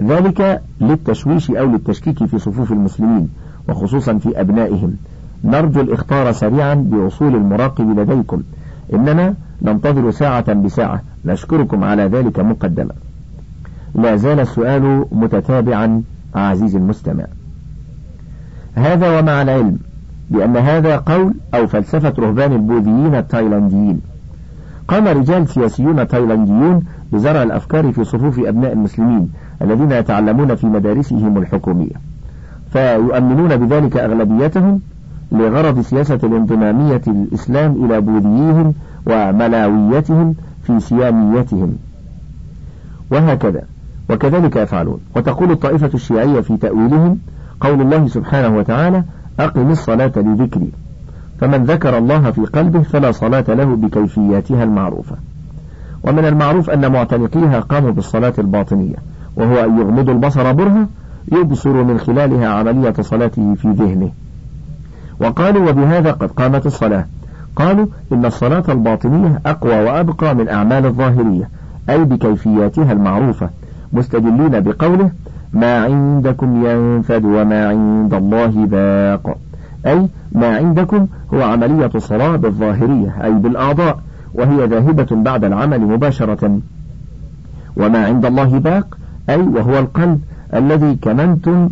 ذلك 0.00 0.62
للتشويش 0.80 1.50
أو 1.50 1.66
للتشكيك 1.66 2.24
في 2.24 2.38
صفوف 2.38 2.72
المسلمين 2.72 3.28
وخصوصا 3.68 4.18
في 4.18 4.40
أبنائهم. 4.40 4.96
نرجو 5.44 5.80
الإخطار 5.80 6.32
سريعا 6.32 6.74
بوصول 6.74 7.34
المراقب 7.34 7.98
لديكم. 7.98 8.42
إننا 8.94 9.34
ننتظر 9.62 10.10
ساعة 10.10 10.52
بساعة. 10.52 11.02
نشكركم 11.24 11.84
على 11.84 12.02
ذلك 12.02 12.40
مقدما. 12.40 12.92
لا 13.94 14.16
زال 14.16 14.40
السؤال 14.40 15.04
متتابعا 15.12 16.02
عزيزي 16.34 16.78
المستمع. 16.78 17.24
هذا 18.74 19.18
ومع 19.18 19.42
العلم 19.42 19.78
بأن 20.30 20.56
هذا 20.56 20.96
قول 20.96 21.34
أو 21.54 21.66
فلسفة 21.66 22.12
رهبان 22.18 22.52
البوذيين 22.52 23.14
التايلانديين. 23.14 24.00
قام 24.88 25.08
رجال 25.08 25.48
سياسيون 25.48 26.08
تايلانديون 26.08 26.84
بزرع 27.12 27.42
الأفكار 27.42 27.92
في 27.92 28.04
صفوف 28.04 28.38
أبناء 28.38 28.72
المسلمين 28.72 29.30
الذين 29.62 29.92
يتعلمون 29.92 30.54
في 30.54 30.66
مدارسهم 30.66 31.38
الحكومية. 31.38 31.94
فيؤمنون 32.72 33.56
بذلك 33.56 33.96
أغلبيتهم 33.96 34.80
لغرض 35.32 35.80
سياسة 35.80 36.18
الانضمامية 36.24 37.02
الإسلام 37.08 37.84
إلى 37.84 38.00
بوذيهم 38.00 38.74
وملاويتهم 39.08 40.34
في 40.62 40.80
سياميتهم. 40.80 41.76
وهكذا 43.10 43.62
وكذلك 44.10 44.56
يفعلون. 44.56 45.00
وتقول 45.16 45.50
الطائفة 45.50 45.90
الشيعية 45.94 46.40
في 46.40 46.56
تأويلهم 46.56 47.18
قول 47.60 47.80
الله 47.80 48.08
سبحانه 48.08 48.56
وتعالى 48.58 49.02
أقم 49.40 49.70
الصلاة 49.70 50.12
لذكري. 50.16 50.70
فمن 51.40 51.64
ذكر 51.64 51.98
الله 51.98 52.30
في 52.30 52.40
قلبه 52.40 52.82
فلا 52.82 53.12
صلاة 53.12 53.44
له 53.48 53.64
بكيفياتها 53.64 54.64
المعروفة. 54.64 55.16
ومن 56.02 56.24
المعروف 56.24 56.70
أن 56.70 56.92
معتنقيها 56.92 57.60
قاموا 57.60 57.90
بالصلاة 57.90 58.34
الباطنية 58.38 58.96
وهو 59.36 59.64
أن 59.64 59.78
يغمض 59.78 60.10
البصر 60.10 60.52
برهة 60.52 60.86
يبصر 61.32 61.82
من 61.82 61.98
خلالها 61.98 62.48
عملية 62.48 62.94
صلاته 63.00 63.54
في 63.54 63.68
ذهنه. 63.68 64.10
وقالوا 65.20 65.70
وبهذا 65.70 66.12
قد 66.12 66.30
قامت 66.30 66.66
الصلاة. 66.66 67.04
قالوا 67.58 67.86
إن 68.12 68.24
الصلاة 68.24 68.64
الباطنية 68.68 69.40
أقوى 69.46 69.80
وأبقى 69.84 70.34
من 70.34 70.48
أعمال 70.48 70.86
الظاهرية 70.86 71.48
أي 71.90 72.04
بكيفياتها 72.04 72.92
المعروفة 72.92 73.50
مستدلين 73.92 74.60
بقوله 74.60 75.10
ما 75.52 75.84
عندكم 75.84 76.66
ينفد 76.66 77.24
وما 77.24 77.68
عند 77.68 78.14
الله 78.14 78.66
باق 78.66 79.36
أي 79.86 80.08
ما 80.32 80.56
عندكم 80.56 81.06
هو 81.34 81.42
عملية 81.42 81.90
الصلاة 81.94 82.36
بالظاهرية 82.36 83.14
أي 83.24 83.32
بالأعضاء 83.32 83.98
وهي 84.34 84.66
ذاهبة 84.66 85.06
بعد 85.10 85.44
العمل 85.44 85.80
مباشرة. 85.80 86.60
وما 87.76 88.06
عند 88.06 88.26
الله 88.26 88.58
باق 88.58 88.98
أي 89.30 89.40
وهو 89.40 89.78
القلب 89.78 90.20
الذي 90.54 90.98
كمنتم 91.02 91.70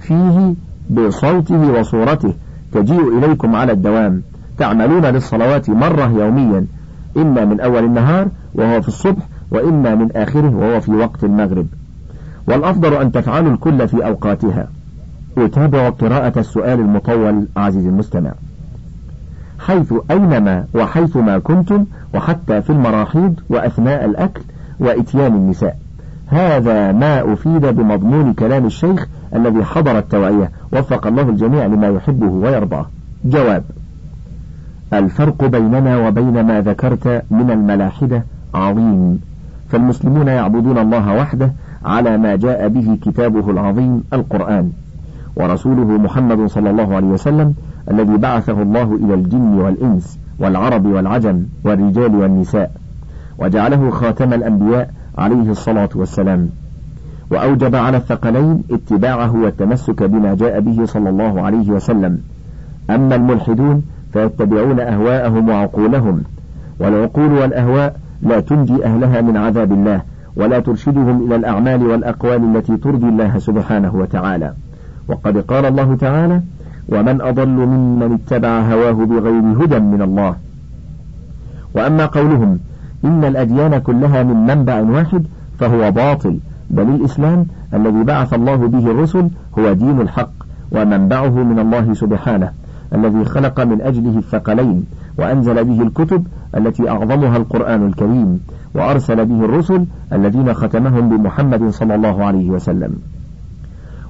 فيه 0.00 0.54
بصوته 0.90 1.80
وصورته 1.80 2.34
تجيء 2.72 3.18
إليكم 3.18 3.56
على 3.56 3.72
الدوام. 3.72 4.22
تعملون 4.58 5.06
للصلوات 5.06 5.70
مرة 5.70 6.12
يوميا 6.18 6.66
إما 7.16 7.44
من 7.44 7.60
أول 7.60 7.84
النهار 7.84 8.28
وهو 8.54 8.82
في 8.82 8.88
الصبح 8.88 9.22
وإما 9.50 9.94
من 9.94 10.08
آخره 10.16 10.56
وهو 10.56 10.80
في 10.80 10.90
وقت 10.90 11.24
المغرب. 11.24 11.66
والأفضل 12.46 12.94
أن 12.94 13.12
تفعلوا 13.12 13.52
الكل 13.52 13.88
في 13.88 14.06
أوقاتها. 14.06 14.68
أتابع 15.38 15.88
قراءة 15.88 16.38
السؤال 16.38 16.80
المطول 16.80 17.46
عزيزي 17.56 17.88
المستمع. 17.88 18.30
حيث 19.58 19.94
أينما 20.10 20.64
وحيثما 20.74 21.38
كنتم 21.38 21.84
وحتى 22.14 22.62
في 22.62 22.70
المراحيض 22.70 23.40
وأثناء 23.48 24.04
الأكل 24.04 24.42
وإتيان 24.80 25.34
النساء. 25.34 25.76
هذا 26.26 26.92
ما 26.92 27.32
أفيد 27.32 27.66
بمضمون 27.66 28.32
كلام 28.32 28.66
الشيخ 28.66 29.06
الذي 29.34 29.64
حضر 29.64 29.98
التوعية. 29.98 30.50
وفق 30.72 31.06
الله 31.06 31.22
الجميع 31.22 31.66
لما 31.66 31.88
يحبه 31.88 32.26
ويرضاه. 32.26 32.86
جواب 33.24 33.64
الفرق 34.92 35.44
بيننا 35.44 36.08
وبين 36.08 36.40
ما 36.46 36.60
ذكرت 36.60 37.22
من 37.30 37.50
الملاحدة 37.50 38.24
عظيم. 38.54 39.20
فالمسلمون 39.68 40.28
يعبدون 40.28 40.78
الله 40.78 41.14
وحده 41.14 41.52
على 41.84 42.18
ما 42.18 42.36
جاء 42.36 42.68
به 42.68 42.98
كتابه 43.02 43.50
العظيم 43.50 44.04
القرآن. 44.12 44.70
ورسوله 45.36 45.84
محمد 45.84 46.46
صلى 46.46 46.70
الله 46.70 46.96
عليه 46.96 47.06
وسلم 47.06 47.54
الذي 47.90 48.16
بعثه 48.16 48.62
الله 48.62 48.98
إلى 49.04 49.14
الجن 49.14 49.54
والإنس 49.58 50.18
والعرب 50.38 50.86
والعجم 50.86 51.42
والرجال 51.64 52.14
والنساء. 52.14 52.70
وجعله 53.38 53.90
خاتم 53.90 54.32
الأنبياء 54.32 54.90
عليه 55.18 55.50
الصلاة 55.50 55.88
والسلام. 55.94 56.48
وأوجب 57.30 57.74
على 57.74 57.96
الثقلين 57.96 58.62
اتباعه 58.70 59.36
والتمسك 59.36 60.02
بما 60.02 60.34
جاء 60.34 60.60
به 60.60 60.84
صلى 60.86 61.10
الله 61.10 61.40
عليه 61.40 61.70
وسلم. 61.70 62.18
أما 62.90 63.14
الملحدون 63.14 63.82
فيتبعون 64.14 64.80
أهواءهم 64.80 65.48
وعقولهم 65.48 66.22
والعقول 66.80 67.32
والأهواء 67.32 67.96
لا 68.22 68.40
تنجي 68.40 68.84
أهلها 68.84 69.20
من 69.20 69.36
عذاب 69.36 69.72
الله 69.72 70.00
ولا 70.36 70.60
ترشدهم 70.60 71.26
إلى 71.26 71.36
الأعمال 71.36 71.86
والأقوال 71.86 72.56
التي 72.56 72.76
ترضي 72.76 73.08
الله 73.08 73.38
سبحانه 73.38 73.94
وتعالى. 73.94 74.52
وقد 75.08 75.38
قال 75.38 75.64
الله 75.64 75.96
تعالى 75.96 76.40
ومن 76.88 77.20
أضل 77.20 77.48
ممن 77.48 78.12
اتبع 78.12 78.60
هواه 78.60 78.92
بغير 78.92 79.64
هدى 79.64 79.78
من 79.78 80.02
الله. 80.02 80.34
وأما 81.74 82.06
قولهم 82.06 82.58
إن 83.04 83.24
الأديان 83.24 83.78
كلها 83.78 84.22
من 84.22 84.46
منبع 84.46 84.80
واحد 84.80 85.24
فهو 85.58 85.90
باطل 85.90 86.38
بل 86.70 86.82
الإسلام 86.82 87.46
الذي 87.74 88.04
بعث 88.04 88.34
الله 88.34 88.56
به 88.56 88.90
الرسل 88.90 89.28
هو 89.58 89.72
دين 89.72 90.00
الحق 90.00 90.32
ومنبعه 90.72 91.42
من 91.42 91.58
الله 91.58 91.94
سبحانه. 91.94 92.63
الذي 92.94 93.24
خلق 93.24 93.60
من 93.60 93.80
أجله 93.80 94.18
الثقلين 94.18 94.84
وأنزل 95.18 95.64
به 95.64 95.82
الكتب 95.82 96.26
التي 96.56 96.90
أعظمها 96.90 97.36
القرآن 97.36 97.86
الكريم 97.86 98.40
وأرسل 98.74 99.26
به 99.26 99.44
الرسل 99.44 99.84
الذين 100.12 100.54
ختمهم 100.54 101.08
بمحمد 101.08 101.70
صلى 101.70 101.94
الله 101.94 102.24
عليه 102.24 102.50
وسلم. 102.50 102.90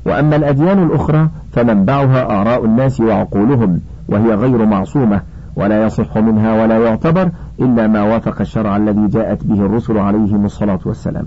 وأما 0.06 0.36
الأديان 0.36 0.82
الأخرى 0.82 1.28
فمنبعها 1.52 2.40
آراء 2.40 2.64
الناس 2.64 3.00
وعقولهم 3.00 3.80
وهي 4.08 4.34
غير 4.34 4.66
معصومة 4.66 5.20
ولا 5.56 5.86
يصح 5.86 6.18
منها 6.18 6.62
ولا 6.62 6.78
يعتبر 6.78 7.30
إلا 7.60 7.86
ما 7.86 8.02
وافق 8.02 8.40
الشرع 8.40 8.76
الذي 8.76 9.06
جاءت 9.06 9.44
به 9.44 9.66
الرسل 9.66 9.98
عليهم 9.98 10.44
الصلاة 10.44 10.78
والسلام. 10.84 11.24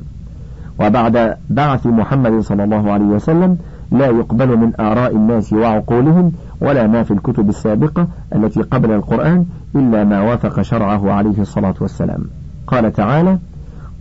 وبعد 0.79 1.37
بعث 1.49 1.87
محمد 1.87 2.39
صلى 2.39 2.63
الله 2.63 2.91
عليه 2.91 3.05
وسلم 3.05 3.57
لا 3.91 4.05
يقبل 4.05 4.57
من 4.57 4.71
آراء 4.79 5.15
الناس 5.15 5.53
وعقولهم 5.53 6.31
ولا 6.61 6.87
ما 6.87 7.03
في 7.03 7.11
الكتب 7.11 7.49
السابقة 7.49 8.07
التي 8.35 8.61
قبل 8.61 8.91
القرآن 8.91 9.45
إلا 9.75 10.03
ما 10.03 10.21
وافق 10.21 10.61
شرعه 10.61 11.11
عليه 11.11 11.41
الصلاة 11.41 11.75
والسلام. 11.81 12.23
قال 12.67 12.93
تعالى 12.93 13.37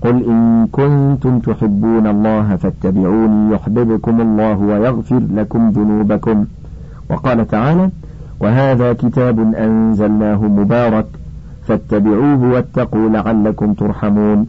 قل 0.00 0.24
إن 0.24 0.66
كنتم 0.72 1.38
تحبون 1.38 2.06
الله 2.06 2.56
فاتبعوني 2.56 3.54
يحببكم 3.54 4.20
الله 4.20 4.58
ويغفر 4.58 5.22
لكم 5.34 5.70
ذنوبكم. 5.70 6.44
وقال 7.10 7.46
تعالى 7.46 7.90
وهذا 8.40 8.92
كتاب 8.92 9.54
أنزلناه 9.54 10.42
مبارك 10.44 11.06
فاتبعوه 11.66 12.52
واتقوا 12.52 13.08
لعلكم 13.08 13.72
ترحمون. 13.74 14.46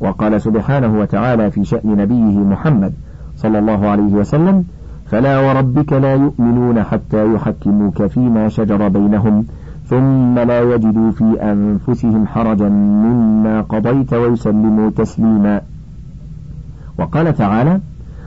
وقال 0.00 0.40
سبحانه 0.40 0.98
وتعالى 0.98 1.50
في 1.50 1.64
شأن 1.64 1.96
نبيه 1.96 2.38
محمد 2.38 2.92
صلى 3.36 3.58
الله 3.58 3.88
عليه 3.88 4.12
وسلم 4.12 4.64
فلا 5.10 5.40
وربك 5.40 5.92
لا 5.92 6.14
يؤمنون 6.14 6.82
حتى 6.82 7.34
يحكموك 7.34 8.06
فيما 8.06 8.48
شجر 8.48 8.88
بينهم 8.88 9.44
ثم 9.86 10.38
لا 10.38 10.74
يجدوا 10.74 11.10
في 11.10 11.24
أنفسهم 11.42 12.26
حرجا 12.26 12.68
مما 12.68 13.60
قضيت 13.60 14.14
ويسلموا 14.14 14.90
تسليما. 14.90 15.60
وقال 16.98 17.34
تعالى 17.34 17.80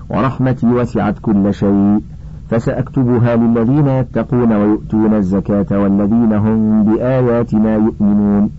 ورحمتي 0.10 0.68
وسعت 0.68 1.16
كل 1.22 1.54
شيء 1.54 2.02
فسأكتبها 2.50 3.36
للذين 3.36 3.88
يتقون 3.88 4.54
ويؤتون 4.54 5.14
الزكاة 5.14 5.80
والذين 5.80 6.34
هم 6.34 6.84
بآياتنا 6.84 7.76
يؤمنون. 7.76 8.59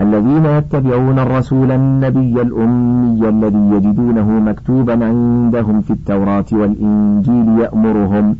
الذين 0.00 0.44
يتبعون 0.46 1.18
الرسول 1.18 1.70
النبي 1.70 2.42
الأمي 2.42 3.28
الذي 3.28 3.76
يجدونه 3.76 4.30
مكتوبا 4.30 5.04
عندهم 5.04 5.80
في 5.80 5.90
التوراة 5.90 6.44
والإنجيل 6.52 7.58
يأمرهم 7.60 8.36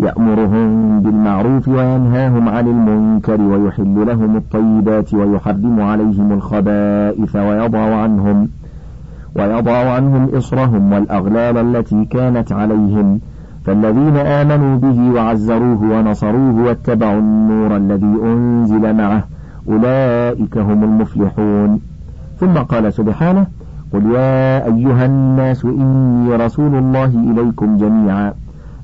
يأمرهم 0.00 1.00
بالمعروف 1.00 1.68
وينهاهم 1.68 2.48
عن 2.48 2.66
المنكر 2.66 3.40
ويحل 3.40 4.06
لهم 4.06 4.36
الطيبات 4.36 5.14
ويحرم 5.14 5.80
عليهم 5.80 6.32
الخبائث 6.32 7.36
ويضع 7.36 7.94
عنهم 8.02 8.48
ويضع 9.36 9.94
عنهم 9.94 10.28
إصرهم 10.34 10.92
والأغلال 10.92 11.56
التي 11.56 12.04
كانت 12.04 12.52
عليهم. 12.52 13.20
فالذين 13.64 14.16
آمنوا 14.16 14.76
به 14.78 15.10
وعزروه 15.14 15.82
ونصروه 15.82 16.64
واتبعوا 16.64 17.20
النور 17.20 17.76
الذي 17.76 18.16
أنزل 18.24 18.94
معه 18.96 19.24
أولئك 19.68 20.58
هم 20.58 20.84
المفلحون. 20.84 21.80
ثم 22.40 22.54
قال 22.58 22.92
سبحانه 22.92 23.46
قل 23.92 24.06
يا 24.06 24.66
أيها 24.66 25.06
الناس 25.06 25.64
إني 25.64 26.36
رسول 26.36 26.74
الله 26.74 27.04
إليكم 27.04 27.76
جميعا 27.76 28.32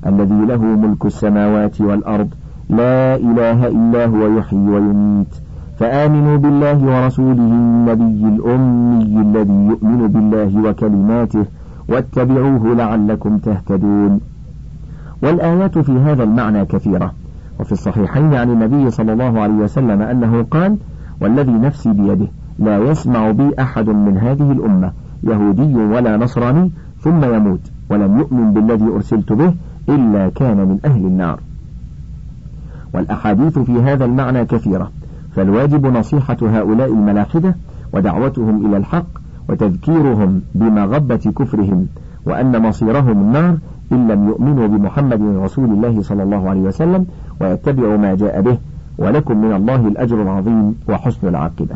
الذي 0.05 0.45
له 0.45 0.63
ملك 0.63 1.05
السماوات 1.05 1.81
والأرض 1.81 2.29
لا 2.69 3.15
إله 3.15 3.67
إلا 3.67 4.05
هو 4.05 4.37
يحيي 4.37 4.69
ويميت. 4.69 5.33
فآمنوا 5.79 6.37
بالله 6.37 6.77
ورسوله 6.85 7.33
النبي 7.33 8.27
الأمي 8.35 9.21
الذي 9.21 9.67
يؤمن 9.71 10.07
بالله 10.07 10.69
وكلماته 10.69 11.45
واتبعوه 11.89 12.75
لعلكم 12.75 13.37
تهتدون. 13.37 14.19
والآيات 15.23 15.77
في 15.77 15.91
هذا 15.91 16.23
المعنى 16.23 16.65
كثيرة. 16.65 17.13
وفي 17.59 17.71
الصحيحين 17.71 18.33
عن 18.33 18.49
النبي 18.49 18.91
صلى 18.91 19.13
الله 19.13 19.39
عليه 19.39 19.53
وسلم 19.53 20.01
أنه 20.01 20.45
قال 20.51 20.77
والذي 21.21 21.51
نفسي 21.51 21.93
بيده 21.93 22.27
لا 22.59 22.77
يسمع 22.77 23.31
بي 23.31 23.51
أحد 23.59 23.89
من 23.89 24.17
هذه 24.17 24.51
الأمة 24.51 24.91
يهودي 25.23 25.75
ولا 25.75 26.17
نصراني 26.17 26.71
ثم 27.01 27.33
يموت 27.33 27.59
ولم 27.89 28.19
يؤمن 28.19 28.53
بالذي 28.53 28.85
أرسلت 28.85 29.33
به 29.33 29.53
إلا 29.89 30.29
كان 30.29 30.57
من 30.57 30.79
أهل 30.85 31.05
النار. 31.05 31.39
والأحاديث 32.93 33.59
في 33.59 33.71
هذا 33.71 34.05
المعنى 34.05 34.45
كثيرة 34.45 34.91
فالواجب 35.35 35.85
نصيحة 35.85 36.37
هؤلاء 36.41 36.87
الملاحدة 36.87 37.55
ودعوتهم 37.93 38.65
إلى 38.65 38.77
الحق 38.77 39.05
وتذكيرهم 39.49 40.41
بمغبة 40.55 41.15
كفرهم 41.15 41.87
وأن 42.25 42.61
مصيرهم 42.61 43.21
النار 43.21 43.57
إن 43.91 44.07
لم 44.07 44.27
يؤمنوا 44.27 44.67
بمحمد 44.67 45.21
رسول 45.21 45.69
الله 45.69 46.01
صلى 46.01 46.23
الله 46.23 46.49
عليه 46.49 46.61
وسلم 46.61 47.05
ويتبعوا 47.39 47.97
ما 47.97 48.15
جاء 48.15 48.41
به 48.41 48.57
ولكم 48.97 49.41
من 49.41 49.55
الله 49.55 49.87
الأجر 49.87 50.21
العظيم 50.21 50.75
وحسن 50.89 51.27
العاقبة. 51.27 51.75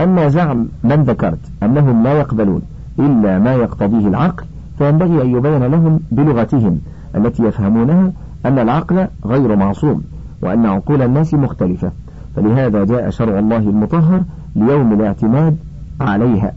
أما 0.00 0.28
زعم 0.28 0.66
من 0.84 1.02
ذكرت 1.02 1.38
أنهم 1.62 2.02
لا 2.02 2.12
يقبلون 2.12 2.62
إلا 2.98 3.38
ما 3.38 3.54
يقتضيه 3.54 4.08
العقل 4.08 4.44
فينبغي 4.78 5.22
أن 5.22 5.36
يبين 5.36 5.64
لهم 5.64 6.00
بلغتهم 6.12 6.80
التي 7.16 7.42
يفهمونها 7.42 8.12
أن 8.46 8.58
العقل 8.58 9.06
غير 9.26 9.56
معصوم 9.56 10.02
وأن 10.42 10.66
عقول 10.66 11.02
الناس 11.02 11.34
مختلفة. 11.34 11.90
فلهذا 12.36 12.84
جاء 12.84 13.10
شرع 13.10 13.38
الله 13.38 13.56
المطهر 13.56 14.22
ليوم 14.56 14.92
الاعتماد 14.92 15.56
عليها. 16.00 16.52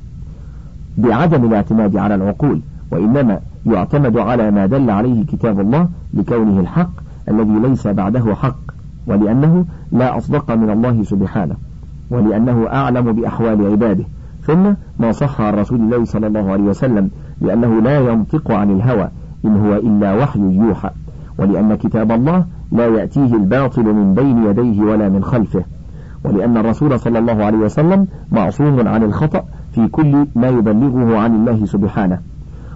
بعدم 0.98 1.46
الاعتماد 1.46 1.98
على 1.98 2.16
العقول 2.16 2.62
وإنما 2.92 3.40
يعتمد 3.66 4.18
على 4.18 4.52
ما 4.52 4.66
دل 4.66 4.90
عليه 4.90 5.26
كتاب 5.26 5.60
الله 5.60 5.88
لكونه 6.14 6.60
الحق 6.60 6.90
الذي 7.30 7.60
ليس 7.60 7.88
بعده 7.88 8.36
حق 8.36 8.60
ولأنه 9.08 9.66
لا 9.92 10.18
أصدق 10.18 10.52
من 10.52 10.70
الله 10.70 11.04
سبحانه 11.04 11.56
ولأنه 12.12 12.68
أعلم 12.68 13.12
بأحوال 13.12 13.72
عباده. 13.72 14.04
ثم 14.44 14.74
ما 15.00 15.12
صح 15.12 15.42
عن 15.42 15.54
رسول 15.54 15.80
الله 15.80 16.06
صلى 16.06 16.28
الله 16.28 16.52
عليه 16.52 16.64
وسلم 16.64 17.10
لأنه 17.42 17.82
لا 17.82 18.00
ينطق 18.00 18.52
عن 18.52 18.72
الهوى 18.72 19.08
إن 19.46 19.58
هو 19.58 19.76
إلا 19.76 20.16
وحي 20.16 20.40
يوحى. 20.40 20.90
ولأن 21.38 21.76
كتاب 21.76 22.12
الله 22.12 22.46
لا 22.72 22.88
يأتيه 22.88 23.34
الباطل 23.34 23.84
من 23.84 24.14
بين 24.14 24.46
يديه 24.46 24.82
ولا 24.82 25.10
من 25.10 25.24
خلفه. 25.24 25.64
ولأن 26.24 26.58
الرسول 26.58 27.00
صلى 27.00 27.20
الله 27.20 27.44
عليه 27.44 27.58
وسلم 27.58 28.08
معصوم 28.32 28.88
عن 28.88 29.04
الخطأ 29.04 29.44
في 29.72 29.88
كل 29.88 30.28
ما 30.36 30.48
يبلغه 30.48 31.18
عن 31.18 31.36
الله 31.36 31.66
سبحانه. 31.66 32.20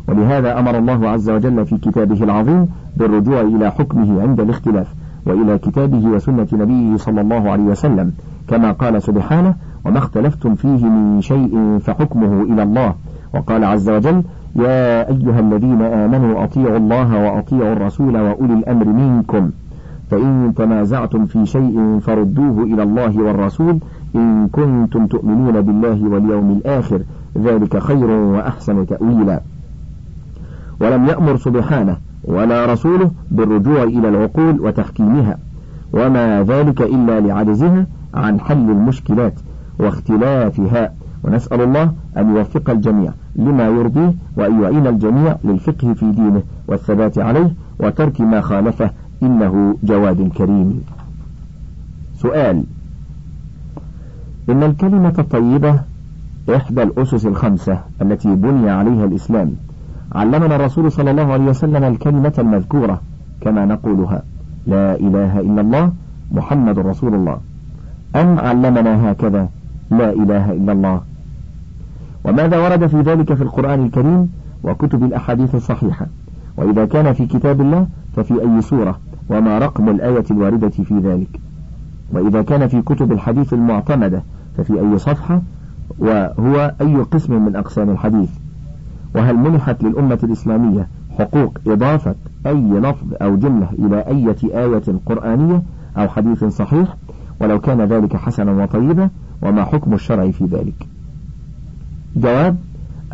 ولهذا 0.08 0.60
أمر 0.60 0.78
الله 0.78 1.10
عز 1.10 1.30
وجل 1.30 1.66
في 1.66 1.78
كتابه 1.78 2.24
العظيم 2.24 2.68
بالرجوع 2.98 3.42
إلى 3.42 3.72
حكمه 3.72 4.22
عند 4.22 4.40
الاختلاف 4.40 4.88
وإلى 5.26 5.58
كتابه 5.58 6.08
وسنة 6.08 6.48
نبيه 6.54 6.98
صلى 6.98 7.22
الله 7.22 7.52
عليه 7.52 7.64
وسلم 7.64 8.12
كما 8.48 8.72
قال 8.72 9.02
سبحانه 9.02 9.56
وما 9.86 9.98
اختلفتم 9.98 10.56
فيه 10.56 10.86
من 10.86 11.22
شيء 11.22 11.80
فحكمه 11.80 12.44
إلى 12.44 12.64
الله 12.64 12.94
وقال 13.34 13.64
عز 13.64 13.90
وجل 13.90 14.24
يا 14.56 15.10
أيها 15.10 15.40
الذين 15.40 15.82
آمنوا 15.82 16.44
أطيعوا 16.44 16.78
الله 16.78 17.24
وأطيعوا 17.24 17.74
الرسول 17.74 18.18
وأولي 18.18 18.54
الأمر 18.54 18.86
منكم 18.86 19.50
فإن 20.12 20.54
تنازعتم 20.58 21.26
في 21.26 21.46
شيء 21.46 22.00
فردوه 22.02 22.64
إلى 22.64 22.84
الله 22.84 23.18
والرسول 23.22 23.78
إن 24.16 24.48
كنتم 24.52 25.08
تؤمنون 25.08 25.62
بالله 25.62 26.04
واليوم 26.10 26.52
الآخر 26.52 27.02
ذلك 27.38 27.78
خير 27.78 28.10
وأحسن 28.10 28.86
تأويلا 28.86 29.42
ولم 30.80 31.06
يأمر 31.06 31.38
سبحانه 31.38 31.98
ولا 32.24 32.66
رسوله 32.66 33.12
بالرجوع 33.32 33.84
إلى 33.84 34.10
العقول 34.10 34.60
وتحكيمها. 34.60 35.38
وما 35.94 36.44
ذلك 36.44 36.82
إلا 36.82 37.20
لعجزها 37.20 37.88
عن 38.14 38.40
حل 38.40 38.70
المشكلات 38.70 39.34
واختلافها. 39.80 40.94
ونسأل 41.24 41.62
الله 41.62 41.94
أن 42.18 42.36
يوفق 42.36 42.70
الجميع 42.70 43.12
لما 43.36 43.68
يرضيه 43.68 44.14
وأن 44.38 44.62
يعين 44.62 44.88
الجميع 44.88 45.36
للفقه 45.44 45.94
في 45.94 46.12
دينه 46.12 46.44
والثبات 46.68 47.18
عليه 47.18 47.54
وترك 47.80 48.22
ما 48.22 48.42
خالفه. 48.42 48.90
إنه 49.24 49.76
جواد 49.84 50.32
كريم. 50.38 50.82
سؤال 52.18 52.64
إن 54.50 54.64
الكلمة 54.64 55.14
الطيبة 55.20 55.80
إحدى 56.56 56.84
الأسس 56.84 57.26
الخمسة 57.26 57.80
التي 58.02 58.36
بني 58.36 58.70
عليها 58.70 59.06
الإسلام 59.06 59.52
علمنا 60.16 60.56
الرسول 60.56 60.92
صلى 60.92 61.12
الله 61.12 61.34
عليه 61.34 61.46
وسلم 61.46 61.84
الكلمة 61.84 62.34
المذكورة 62.40 63.02
كما 63.42 63.66
نقولها. 63.66 64.22
لا 64.68 64.96
إله 64.96 65.40
إلا 65.40 65.62
الله 65.62 65.92
محمد 66.32 66.80
رسول 66.80 67.16
الله. 67.16 67.38
أم 68.16 68.40
علمنا 68.40 69.12
هكذا؟ 69.12 69.50
لا 69.92 70.10
إله 70.10 70.52
إلا 70.52 70.72
الله. 70.72 71.02
وماذا 72.26 72.58
ورد 72.58 72.88
في 72.88 73.02
ذلك 73.02 73.34
في 73.34 73.44
القرآن 73.44 73.86
الكريم 73.86 74.30
وكتب 74.64 75.04
الأحاديث 75.04 75.56
الصحيحة؟ 75.56 76.08
وإذا 76.58 76.86
كان 76.86 77.14
في 77.14 77.26
كتاب 77.26 77.62
الله 77.62 77.88
ففي 78.16 78.42
أي 78.42 78.62
سورة؟ 78.62 79.00
وما 79.30 79.60
رقم 79.60 79.90
الآية 79.90 80.26
الواردة 80.32 80.70
في 80.70 81.00
ذلك؟ 81.00 81.40
وإذا 82.12 82.42
كان 82.42 82.68
في 82.68 82.82
كتب 82.82 83.12
الحديث 83.12 83.54
المعتمدة 83.54 84.24
ففي 84.58 84.80
أي 84.80 84.98
صفحة؟ 84.98 85.42
وهو 86.00 86.74
أي 86.82 86.96
قسم 86.96 87.46
من 87.46 87.56
أقسام 87.56 87.90
الحديث؟ 87.90 88.30
وهل 89.16 89.36
منحت 89.36 89.84
للأمة 89.84 90.20
الإسلامية 90.24 90.88
حقوق 91.20 91.58
إضافة 91.68 92.16
أي 92.48 92.62
لفظ 92.62 93.08
أو 93.22 93.36
جملة 93.36 93.70
إلى 93.80 94.00
أي 94.00 94.36
آية 94.44 94.84
قرآنية 95.06 95.62
أو 95.98 96.08
حديث 96.08 96.44
صحيح؟ 96.44 96.96
ولو 97.42 97.60
كان 97.60 97.82
ذلك 97.82 98.16
حسنا 98.16 98.64
وطيبا 98.64 99.10
وما 99.42 99.64
حكم 99.64 99.94
الشرع 99.94 100.32
في 100.32 100.46
ذلك؟ 100.46 100.88
جواب 102.16 102.58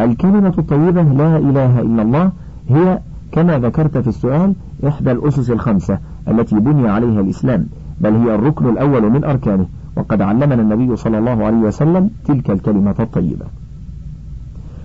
الكلمة 0.02 0.54
الطيبة 0.58 1.02
لا 1.02 1.38
إله 1.38 1.82
إلا 1.82 2.02
الله 2.02 2.32
هي 2.70 3.00
كما 3.32 3.60
ذكرت 3.60 3.98
في 3.98 4.08
السؤال 4.08 4.54
إحدى 4.88 5.12
الأسس 5.12 5.52
الخمسة 5.52 6.00
التي 6.28 6.56
بني 6.56 6.90
عليها 6.90 7.20
الإسلام 7.22 7.66
بل 8.02 8.14
هي 8.14 8.36
الركن 8.36 8.70
الأول 8.70 9.12
من 9.12 9.24
أركانه 9.24 9.66
وقد 9.96 10.22
علمنا 10.22 10.54
النبي 10.62 10.96
صلى 10.96 11.18
الله 11.18 11.46
عليه 11.46 11.58
وسلم 11.58 12.10
تلك 12.26 12.50
الكلمة 12.52 12.96
الطيبة. 13.00 13.46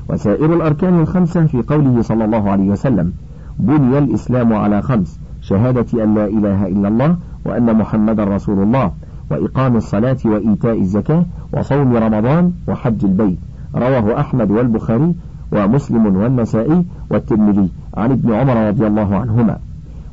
وسائر 0.08 0.54
الأركان 0.54 1.00
الخمسة 1.00 1.46
في 1.46 1.62
قوله 1.62 2.02
صلى 2.02 2.24
الله 2.24 2.50
عليه 2.50 2.68
وسلم 2.70 3.12
بني 3.58 3.98
الإسلام 3.98 4.52
على 4.52 4.82
خمس 4.82 5.18
شهادة 5.40 6.04
أن 6.04 6.14
لا 6.14 6.26
إله 6.26 6.66
إلا 6.66 6.88
الله 6.88 7.16
وأن 7.44 7.76
محمد 7.76 8.20
رسول 8.20 8.62
الله 8.62 8.92
وإقام 9.30 9.76
الصلاة 9.76 10.16
وإيتاء 10.24 10.80
الزكاة 10.80 11.24
وصوم 11.52 11.96
رمضان 11.96 12.52
وحج 12.68 13.04
البيت. 13.04 13.38
رواه 13.74 14.20
أحمد 14.20 14.50
والبخاري 14.50 15.14
ومسلم 15.52 16.16
والنسائي 16.16 16.84
والترمذي 17.10 17.68
عن 17.96 18.10
ابن 18.10 18.32
عمر 18.32 18.68
رضي 18.68 18.86
الله 18.86 19.16
عنهما. 19.16 19.58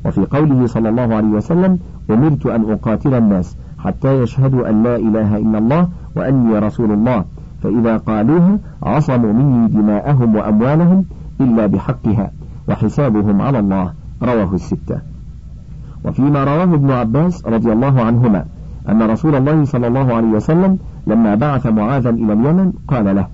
وفي 0.05 0.25
قوله 0.25 0.67
صلى 0.67 0.89
الله 0.89 1.15
عليه 1.15 1.27
وسلم 1.27 1.79
أمرت 2.09 2.45
أن 2.45 2.71
أقاتل 2.71 3.13
الناس 3.13 3.57
حتى 3.79 4.21
يشهدوا 4.21 4.69
أن 4.69 4.83
لا 4.83 4.95
إله 4.95 5.37
إلا 5.37 5.57
الله 5.57 5.89
وأني 6.15 6.59
رسول 6.59 6.91
الله. 6.91 7.25
فإذا 7.63 7.97
قالوها 7.97 8.57
عصموا 8.83 9.33
مني 9.33 9.67
دماءهم 9.67 10.35
وأموالهم 10.35 11.05
إلا 11.41 11.65
بحقها 11.65 12.31
وحسابهم 12.69 13.41
على 13.41 13.59
الله 13.59 13.93
رواه 14.23 14.53
الستة. 14.53 14.99
وفيما 16.05 16.43
رواه 16.43 16.63
ابن 16.63 16.91
عباس 16.91 17.45
رضي 17.45 17.71
الله 17.71 18.01
عنهما 18.01 18.45
أن 18.89 19.01
رسول 19.01 19.35
الله 19.35 19.65
صلى 19.65 19.87
الله 19.87 20.13
عليه 20.13 20.27
وسلم 20.27 20.77
لما 21.07 21.35
بعث 21.35 21.65
معاذا 21.65 22.09
إلى 22.09 22.33
اليمن 22.33 22.73
قال 22.87 23.15
له 23.15 23.27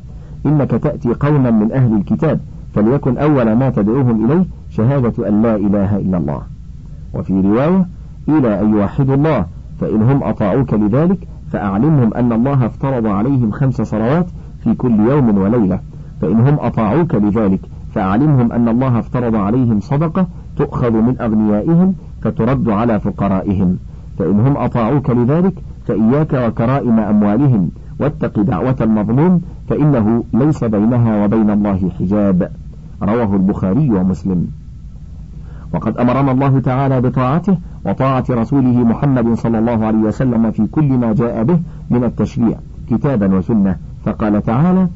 إنك 0.45 0.71
تأتي 0.71 1.13
قوما 1.13 1.51
من 1.51 1.71
أهل 1.71 1.95
الكتاب 1.95 2.39
فليكن 2.75 3.17
أول 3.17 3.53
ما 3.53 3.69
تدعوهم 3.69 4.25
إليه 4.25 4.45
شهادة 4.69 5.29
أن 5.29 5.41
لا 5.41 5.55
إله 5.55 5.97
إلا 5.97 6.17
الله. 6.17 6.41
وفي 7.13 7.41
رواية 7.41 7.85
إلى 8.29 8.61
أن 8.61 8.73
يوحدوا 8.73 9.15
الله 9.15 9.45
فإن 9.79 10.01
هم 10.01 10.23
أطاعوك 10.23 10.73
لذلك 10.73 11.17
فأعلمهم 11.51 12.13
أن 12.13 12.31
الله 12.31 12.65
افترض 12.65 13.07
عليهم 13.07 13.51
خمس 13.51 13.81
صلوات 13.81 14.27
في 14.63 14.73
كل 14.73 14.99
يوم 14.99 15.37
وليلة 15.37 15.79
فإن 16.21 16.39
هم 16.39 16.57
أطاعوك 16.59 17.15
لذلك 17.15 17.59
فأعلمهم 17.93 18.51
أن 18.51 18.67
الله 18.67 18.99
افترض 18.99 19.35
عليهم 19.35 19.79
صدقة 19.79 20.27
تؤخذ 20.57 20.91
من 20.91 21.21
أغنيائهم 21.21 21.93
فترد 22.21 22.69
على 22.69 22.99
فقرائهم. 22.99 23.77
فإن 24.19 24.39
هم 24.39 24.57
أطاعوك 24.57 25.09
لذلك 25.09 25.53
فإياك 25.87 26.33
وكرائم 26.33 26.99
أموالهم 26.99 27.69
واتق 27.99 28.39
دعوة 28.39 28.75
المظلوم 28.81 29.41
فإنه 29.69 30.23
ليس 30.33 30.63
بينها 30.63 31.25
وبين 31.25 31.49
الله 31.49 31.89
حجاب. 31.99 32.51
رواه 33.03 33.35
البخاري 33.35 33.89
ومسلم. 33.89 34.47
وقد 35.73 35.97
أمرنا 35.97 36.31
الله 36.31 36.59
تعالى 36.59 37.01
بطاعته 37.01 37.57
وطاعة 37.87 38.25
رسوله 38.29 38.83
محمد 38.83 39.33
صلى 39.33 39.59
الله 39.59 39.85
عليه 39.85 39.97
وسلم 39.97 40.51
في 40.51 40.67
كل 40.67 40.89
ما 40.97 41.13
جاء 41.13 41.43
به 41.43 41.59
من 41.89 42.03
التشريع 42.03 42.57
كتابا 42.89 43.35
وسنة. 43.35 43.75
فقال 44.05 44.43
تعالى 44.43 44.87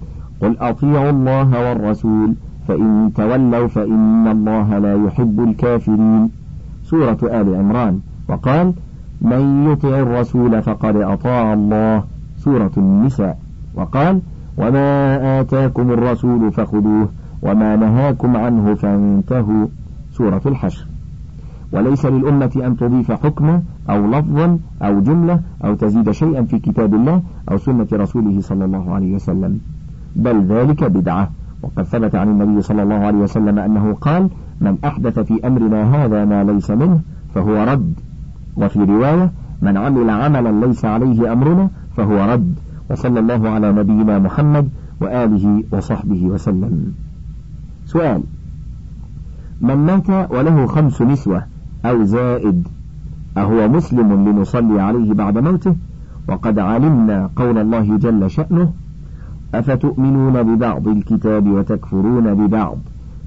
قل 0.42 0.58
أطيعوا 0.60 1.10
الله 1.10 1.70
والرسول 1.70 2.34
فإن 2.68 3.12
تولوا 3.16 3.68
فإن 3.68 4.28
الله 4.28 4.78
لا 4.80 5.06
يحب 5.06 5.40
الكافرين. 5.40 6.30
سورة 6.84 7.18
آل 7.24 7.56
عمران. 7.56 8.00
وقال 8.30 8.74
من 9.22 9.72
يطع 9.72 10.00
الرسول 10.00 10.62
فقد 10.62 10.96
أطاع 10.96 11.54
الله. 11.54 12.04
سورة 12.38 12.72
النساء. 12.78 13.38
وقال 13.76 14.20
وما 14.58 15.40
آتاكم 15.40 15.92
الرسول 15.92 16.52
فخذوه 16.52 17.10
وما 17.42 17.76
نهاكم 17.76 18.38
عنه 18.38 18.76
فانتهوا. 18.76 19.68
سورة 20.12 20.42
الحشر. 20.46 20.91
وليس 21.72 22.06
للأمة 22.06 22.52
أن 22.56 22.78
تضيف 22.78 23.12
حكما 23.12 23.62
أو 23.90 24.08
لفظا 24.12 24.60
أو 24.82 25.00
جملة 25.00 25.40
أو 25.64 25.76
تزيد 25.76 26.12
شيئا 26.12 26.42
في 26.44 26.60
كتاب 26.60 26.94
الله 26.94 27.22
أو 27.52 27.58
سنة 27.58 27.88
رسوله 27.94 28.42
صلى 28.42 28.66
الله 28.66 28.94
عليه 28.94 29.16
وسلم. 29.16 29.60
بل 30.16 30.44
ذلك 30.44 30.84
بدعة. 30.84 31.30
وقد 31.64 31.84
ثبت 31.84 32.16
عن 32.16 32.28
النبي 32.28 32.62
صلى 32.62 32.84
الله 32.84 32.96
عليه 32.96 33.18
وسلم 33.18 33.60
أنه 33.60 33.94
قال 34.02 34.30
من 34.62 34.78
أحدث 34.86 35.20
في 35.20 35.48
أمرنا 35.48 35.96
هذا 35.96 36.26
ما 36.26 36.44
ليس 36.44 36.72
منه 36.72 37.00
فهو 37.36 37.64
رد. 37.64 37.94
وفي 38.58 38.80
رواية 38.80 39.32
من 39.62 39.78
عمل 39.78 40.10
عملا 40.10 40.66
ليس 40.66 40.86
عليه 40.86 41.34
أمرنا 41.34 41.70
فهو 41.98 42.34
رد. 42.34 42.56
وصلى 42.90 43.20
الله 43.20 43.50
على 43.50 43.72
نبينا 43.72 44.20
محمد 44.20 44.70
وآله 45.02 45.64
وصحبه 45.72 46.26
وسلم. 46.26 46.94
سؤال 47.86 48.22
من 49.62 49.76
مات 49.76 50.10
وله 50.10 50.66
خمس 50.66 51.02
نسوة 51.02 51.44
أو 51.86 52.04
زائد. 52.04 52.68
أهو 53.38 53.68
مسلم 53.68 54.30
لنصلي 54.30 54.82
عليه 54.82 55.14
بعد 55.14 55.38
موته؟ 55.38 55.76
وقد 56.30 56.60
علمنا 56.60 57.30
قول 57.36 57.58
الله 57.58 57.98
جل 57.98 58.32
شأنه 58.32 58.74
أفتؤمنون 59.54 60.44
ببعض 60.44 60.88
الكتاب 60.88 61.48
وتكفرون 61.48 62.34
ببعض؟ 62.34 62.78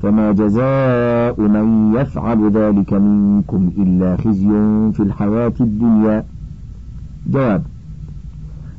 فما 0.03 0.33
جزاء 0.33 1.41
من 1.41 1.95
يفعل 1.95 2.51
ذلك 2.51 2.93
منكم 2.93 3.71
إلا 3.79 4.17
خزي 4.17 4.49
في 4.93 5.01
الحياة 5.01 5.53
الدنيا. 5.61 6.25
جواب 7.27 7.63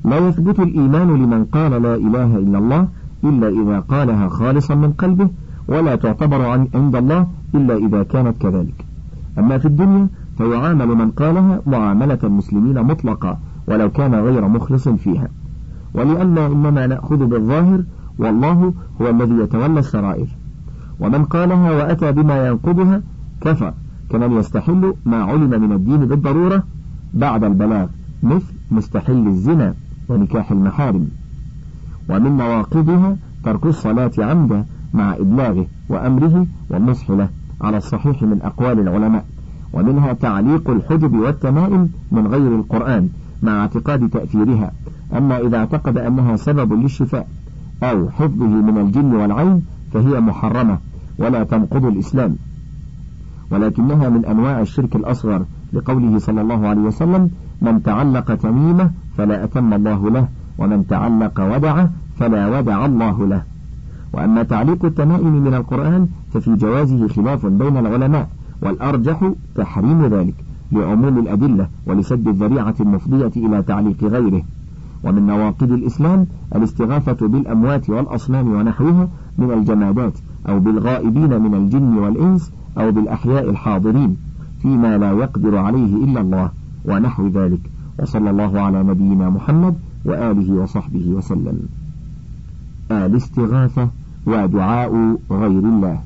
لا 0.05 0.17
يثبت 0.17 0.59
الإيمان 0.59 1.07
لمن 1.07 1.45
قال 1.45 1.71
لا 1.81 1.95
إله 1.95 2.38
إلا 2.38 2.57
الله 2.57 2.88
إلا 3.23 3.47
إذا 3.49 3.79
قالها 3.79 4.27
خالصا 4.27 4.75
من 4.75 4.91
قلبه 4.91 5.29
ولا 5.67 5.95
تعتبر 5.95 6.41
عند 6.75 6.95
الله 6.95 7.27
إلا 7.55 7.75
إذا 7.75 8.03
كانت 8.03 8.38
كذلك. 8.41 8.85
أما 9.39 9.58
في 9.58 9.65
الدنيا 9.65 10.08
فيعامل 10.38 10.88
من 10.88 11.12
قالها 11.12 11.62
معاملة 11.65 12.19
المسلمين 12.24 12.82
مطلقة 12.82 13.38
ولو 13.67 13.91
كان 13.91 14.15
غير 14.15 14.48
مخلص 14.48 14.89
فيها. 14.89 15.28
ولأن 15.93 16.38
إنما 16.38 16.88
نأخذ 16.88 17.26
بالظاهر 17.26 17.84
والله 18.17 18.74
هو 19.02 19.10
الذي 19.10 19.34
يتولى 19.34 19.80
السرائر. 19.80 20.28
ومن 21.00 21.24
قالها 21.24 21.71
وأتى 21.71 22.12
بما 22.12 22.48
ينقضها 22.48 23.02
كفر 23.41 23.74
كمن 24.10 24.32
يستحل 24.32 24.93
ما 25.06 25.24
علم 25.24 25.62
من 25.62 25.71
الدين 25.71 26.06
بالضرورة 26.06 26.63
بعد 27.13 27.43
البلاغ 27.43 27.88
مثل 28.24 28.54
مستحل 28.71 29.28
الزنا 29.28 29.74
ونكاح 30.10 30.52
المحارم. 30.52 31.08
ومن 32.10 32.38
نواقضها 32.38 33.17
ترك 33.43 33.65
الصلاة 33.65 34.12
عمدا 34.17 34.65
مع 34.93 35.15
إبلاغه 35.15 35.65
وأمره 35.89 36.48
والنصح 36.69 37.10
له. 37.10 37.30
على 37.62 37.78
الصحيح 37.78 38.24
من 38.24 38.41
أقوال 38.41 38.80
العلماء 38.80 39.26
ومنها 39.74 40.13
تعليق 40.13 40.70
الحجب 40.70 41.15
والتمائم 41.15 41.89
من 42.12 42.28
غير 42.28 42.56
القرآن 42.56 43.10
مع 43.44 43.62
اعتقاد 43.62 44.10
تأثيرها. 44.10 44.72
أما 45.18 45.39
إذا 45.39 45.58
اعتقد 45.58 45.98
أنها 45.98 46.36
سبب 46.36 46.74
للشفاء 46.74 47.28
أو 47.84 48.10
حفظه 48.10 48.48
من 48.48 48.78
الجن 48.78 49.15
والعين 49.15 49.62
فهي 49.94 50.20
محرمة 50.20 50.78
ولا 51.20 51.44
تنقض 51.44 51.86
الإسلام. 51.86 52.36
ولكنها 53.52 54.10
من 54.10 54.26
أنواع 54.26 54.62
الشرك 54.62 54.96
الأصغر 54.96 55.46
لقوله 55.74 56.20
صلى 56.20 56.41
الله 56.41 56.68
عليه 56.68 56.82
وسلم 56.82 57.30
من 57.62 57.84
تعلق 57.84 58.36
تميمة 58.36 58.91
فلا 59.18 59.44
أتم 59.44 59.74
الله 59.74 60.10
له 60.10 60.28
ومن 60.58 60.88
تعلق 60.88 61.56
ودعه 61.56 61.89
فلا 62.18 62.60
ودع 62.60 62.86
الله 62.86 63.28
له. 63.28 63.44
وأما 64.15 64.43
تعليق 64.43 64.86
التمائم 64.86 65.43
من 65.43 65.54
القرآن 65.54 66.08
ففي 66.34 66.56
جوازه 66.56 67.08
خلاف 67.08 67.45
بين 67.45 67.78
العلماء 67.78 68.30
والأرجح 68.62 69.32
تحريم 69.56 70.06
ذلك 70.06 70.34
لعموم 70.71 71.19
الأدلة 71.19 71.67
ولسد 71.86 72.28
الذريعة 72.28 72.75
المفضية 72.80 73.32
إلى 73.38 73.63
تعليق 73.63 74.04
غيره. 74.04 74.41
ومن 75.04 75.28
نواقض 75.28 75.71
الإسلام 75.71 76.28
الاستغاثة 76.56 77.28
بالأموات 77.28 77.89
والأصنام 77.89 78.47
ونحوها 78.47 79.08
من 79.38 79.51
الجمادات 79.51 80.13
أو 80.49 80.60
بالغائبين 80.60 81.41
من 81.41 81.56
الجن 81.56 81.97
والإنس 81.97 82.51
أو 82.78 82.91
بالأحياء 82.91 83.49
الحاضرين 83.49 84.17
فيما 84.62 84.97
لا 84.97 85.12
يقدر 85.12 85.58
عليه 85.58 85.95
إلا 86.06 86.21
الله 86.21 86.49
ونحو 86.86 87.28
ذلك. 87.28 87.62
وصلى 87.99 88.30
الله 88.30 88.60
على 88.60 88.84
نبينا 88.84 89.30
محمد 89.30 89.75
وآله 90.06 90.54
وصحبه 90.54 91.08
وسلم. 91.10 91.60
الاستغاثة 92.91 93.89
ودعاء 94.25 95.17
غير 95.31 95.59
الله. 95.59 95.99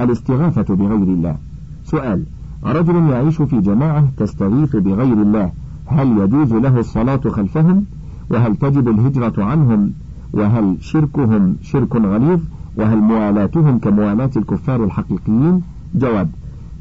الاستغاثة 0.00 0.74
بغير 0.74 1.02
الله. 1.02 1.36
سؤال 1.84 2.24
رجل 2.64 3.10
يعيش 3.10 3.42
في 3.42 3.60
جماعة 3.60 4.08
تستغيث 4.16 4.76
بغير 4.76 5.22
الله 5.22 5.50
هل 5.86 6.18
يجوز 6.18 6.52
له 6.52 6.78
الصلاة 6.80 7.20
خلفهم؟ 7.28 7.84
وهل 8.30 8.56
تجب 8.56 8.88
الهجرة 8.88 9.44
عنهم؟ 9.44 9.92
وهل 10.32 10.76
شركهم 10.80 11.56
شرك 11.62 11.96
غليظ؟ 11.96 12.40
وهل 12.76 12.98
موالاتهم 12.98 13.78
كموالاة 13.78 14.30
الكفار 14.36 14.84
الحقيقيين؟ 14.84 15.62
جواب 15.94 16.30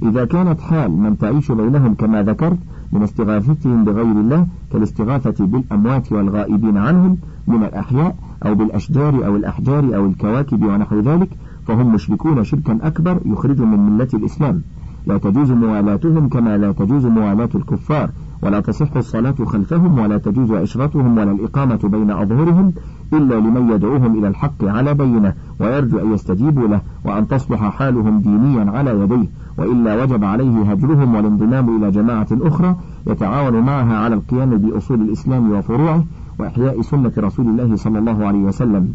إذا 0.04 0.26
كانت 0.26 0.60
حال 0.60 0.91
من 0.91 1.17
تعيش 1.17 1.52
بينهم 1.52 1.93
كما 1.93 2.23
ذكرت 2.23 2.58
من 2.91 3.04
استغاثتهم 3.04 3.84
بغير 3.84 4.12
الله 4.12 4.47
كالاستغاثة 4.71 5.45
بالأموات 5.45 6.12
والغائبين 6.12 6.78
عنهم 6.78 7.17
من 7.47 7.63
الأحياء 7.63 8.15
أو 8.45 8.56
بالأشجار 8.56 9.26
أو 9.26 9.36
الأحجار 9.36 9.95
أو 9.95 10.06
الكواكب 10.06 10.63
ونحو 10.63 11.00
ذلك 11.00 11.30
فهم 11.67 11.93
مشركون 11.93 12.43
شركا 12.43 12.80
أكبر 12.82 13.19
يخرج 13.26 13.62
من 13.62 13.80
ملة 13.80 14.08
الإسلام. 14.13 14.62
لا 15.08 15.17
تجوز 15.17 15.52
موالاتهم 15.52 16.30
كما 16.30 16.58
لا 16.58 16.71
تجوز 16.71 17.06
موالاة 17.06 17.50
الكفار 17.56 18.10
ولا 18.41 18.60
تصح 18.60 18.97
الصلاة 18.97 19.36
خلفهم 19.45 20.00
ولا 20.00 20.17
تجوز 20.17 20.52
عشرتهم 20.52 21.17
ولا 21.17 21.32
الإقامة 21.32 21.80
بين 21.84 22.12
أظهرهم 22.12 22.73
إلا 23.13 23.36
لمن 23.36 23.69
يدعوهم 23.69 24.19
إلى 24.19 24.28
الحق 24.28 24.63
على 24.63 24.93
بينة 24.93 25.34
ويرجو 25.60 26.00
أن 26.00 26.13
يستجيبوا 26.13 26.67
له 26.67 26.82
وأن 27.06 27.28
تصلح 27.28 27.69
حالهم 27.69 28.21
دينيا 28.21 28.71
على 28.71 28.91
يديه. 28.91 29.28
وإلا 29.58 30.04
وجب 30.04 30.23
عليه 30.23 30.71
هجرهم 30.71 31.15
والانضمام 31.15 31.78
إلى 31.78 31.91
جماعة 31.91 32.28
أخرى 32.32 32.76
يتعاون 33.08 33.60
معها 33.60 33.97
على 33.97 34.15
القيام 34.15 34.50
بأصول 34.50 35.02
الإسلام 35.02 35.52
وفروعه 35.52 36.04
وإحياء 36.39 36.82
سنة 36.82 37.12
رسول 37.17 37.47
الله 37.47 37.76
صلى 37.76 38.00
الله 38.00 38.26
عليه 38.26 38.39
وسلم. 38.39 38.93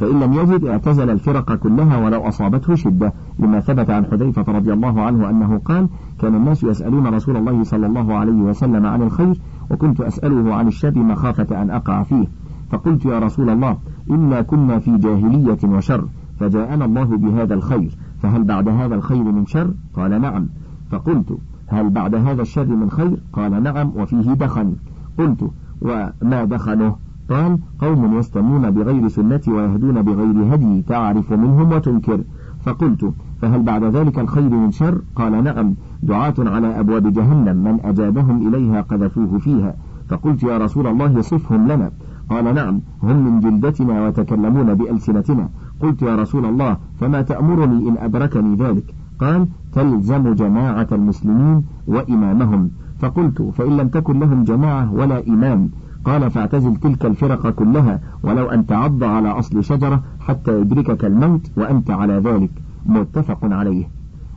فإن 0.00 0.20
لم 0.20 0.32
يجد 0.32 0.64
اعتزل 0.64 1.10
الفرق 1.10 1.54
كلها 1.54 1.96
ولو 1.96 2.28
أصابته 2.28 2.74
شدة 2.74 3.12
لما 3.38 3.60
ثبت 3.60 3.90
عن 3.90 4.04
حذيفة 4.04 4.52
رضي 4.52 4.72
الله 4.72 5.02
عنه 5.02 5.30
أنه 5.30 5.58
قال 5.58 5.88
كان 6.20 6.34
الناس 6.34 6.64
يسألون 6.64 7.06
رسول 7.06 7.36
الله 7.36 7.64
صلى 7.64 7.86
الله 7.86 8.14
عليه 8.14 8.32
وسلم 8.32 8.86
عن 8.86 9.02
الخير 9.02 9.40
وكنت 9.70 10.00
أسأله 10.00 10.54
عن 10.54 10.68
الشر 10.68 10.98
مخافة 10.98 11.62
أن 11.62 11.70
أقع 11.70 12.02
فيه. 12.02 12.26
فقلت 12.70 13.04
يا 13.04 13.18
رسول 13.18 13.50
الله 13.50 13.76
إنا 14.10 14.42
كنا 14.42 14.78
في 14.78 14.96
جاهلية 14.96 15.58
وشر 15.64 16.04
فجاءنا 16.40 16.84
الله 16.84 17.04
بهذا 17.04 17.54
الخير 17.54 17.96
فهل 18.22 18.44
بعد 18.44 18.68
هذا 18.68 18.94
الخير 18.94 19.22
من 19.22 19.46
شر؟ 19.46 19.70
قال 19.96 20.20
نعم. 20.20 20.48
فقلت 20.90 21.38
هل 21.66 21.90
بعد 21.90 22.14
هذا 22.14 22.42
الشر 22.42 22.66
من 22.66 22.90
خير؟ 22.90 23.16
قال 23.32 23.62
نعم 23.62 23.92
وفيه 23.96 24.32
دخن. 24.32 24.74
قلت 25.18 25.50
وما 25.80 26.44
دخنه 26.44 26.96
قال 27.30 27.58
قوم 27.78 28.18
يستنون 28.18 28.70
بغير 28.70 29.08
سنتي 29.08 29.50
ويهدون 29.50 30.02
بغير 30.02 30.54
هدي 30.54 30.82
تعرف 30.82 31.32
منهم 31.32 31.72
وتنكر. 31.72 32.20
فقلت 32.64 33.12
فهل 33.42 33.62
بعد 33.62 33.84
ذلك 33.84 34.18
الخير 34.18 34.48
من 34.48 34.70
شر؟ 34.70 34.98
قال 35.16 35.44
نعم 35.44 35.74
دعاة 36.02 36.34
على 36.38 36.80
أبواب 36.80 37.12
جهنم 37.12 37.56
من 37.56 37.80
أجابهم 37.84 38.48
إليها 38.48 38.80
قذفوه 38.80 39.38
فيها. 39.38 39.74
فقلت 40.08 40.42
يا 40.42 40.58
رسول 40.58 40.86
الله 40.86 41.20
صفهم 41.20 41.68
لنا. 41.68 41.90
قال 42.30 42.54
نعم 42.54 42.80
هم 43.02 43.24
من 43.24 43.40
جلدتنا 43.40 44.06
وتكلمون 44.06 44.74
بألسنتنا. 44.74 45.48
قلت 45.80 46.02
يا 46.02 46.16
رسول 46.16 46.44
الله 46.44 46.76
فما 47.00 47.22
تأمرني 47.22 47.88
إن 47.88 47.96
أدركني 47.98 48.56
ذلك؟ 48.56 48.94
قال 49.20 49.46
تلزم 49.72 50.34
جماعة 50.34 50.88
المسلمين 50.92 51.62
وإمامهم. 51.86 52.70
فقلت 52.98 53.42
فإن 53.42 53.76
لم 53.76 53.88
تكن 53.88 54.20
لهم 54.20 54.44
جماعة 54.44 54.94
ولا 54.94 55.28
إمام 55.28 55.70
قال 56.04 56.30
فاعتزل 56.30 56.76
تلك 56.76 57.06
الفرق 57.06 57.50
كلها 57.50 58.00
ولو 58.22 58.46
أن 58.46 58.66
تعض 58.66 59.04
على 59.04 59.28
أصل 59.28 59.64
شجرة 59.64 60.02
حتى 60.20 60.60
يدركك 60.60 61.04
الموت 61.04 61.50
وأنت 61.56 61.90
على 61.90 62.14
ذلك. 62.14 62.50
متفق 62.86 63.38
عليه. 63.42 63.84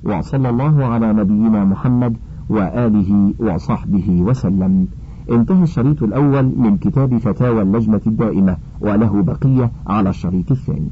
وصلى 0.04 0.50
الله 0.50 0.86
على 0.86 1.14
نبينا 1.14 1.66
محمد 1.66 2.18
وآله 2.50 3.34
وصحبه 3.40 4.22
وسلم. 4.22 4.88
انتهى 5.32 5.64
الشريط 5.64 6.04
الأول 6.04 6.46
من 6.58 6.78
كتاب 6.78 7.18
فتاوى 7.18 7.62
اللجنة 7.62 8.02
الدائمة 8.08 8.58
وله 8.82 9.22
بقية 9.22 9.72
على 9.88 10.10
الشريط 10.10 10.52
الثاني. 10.52 10.86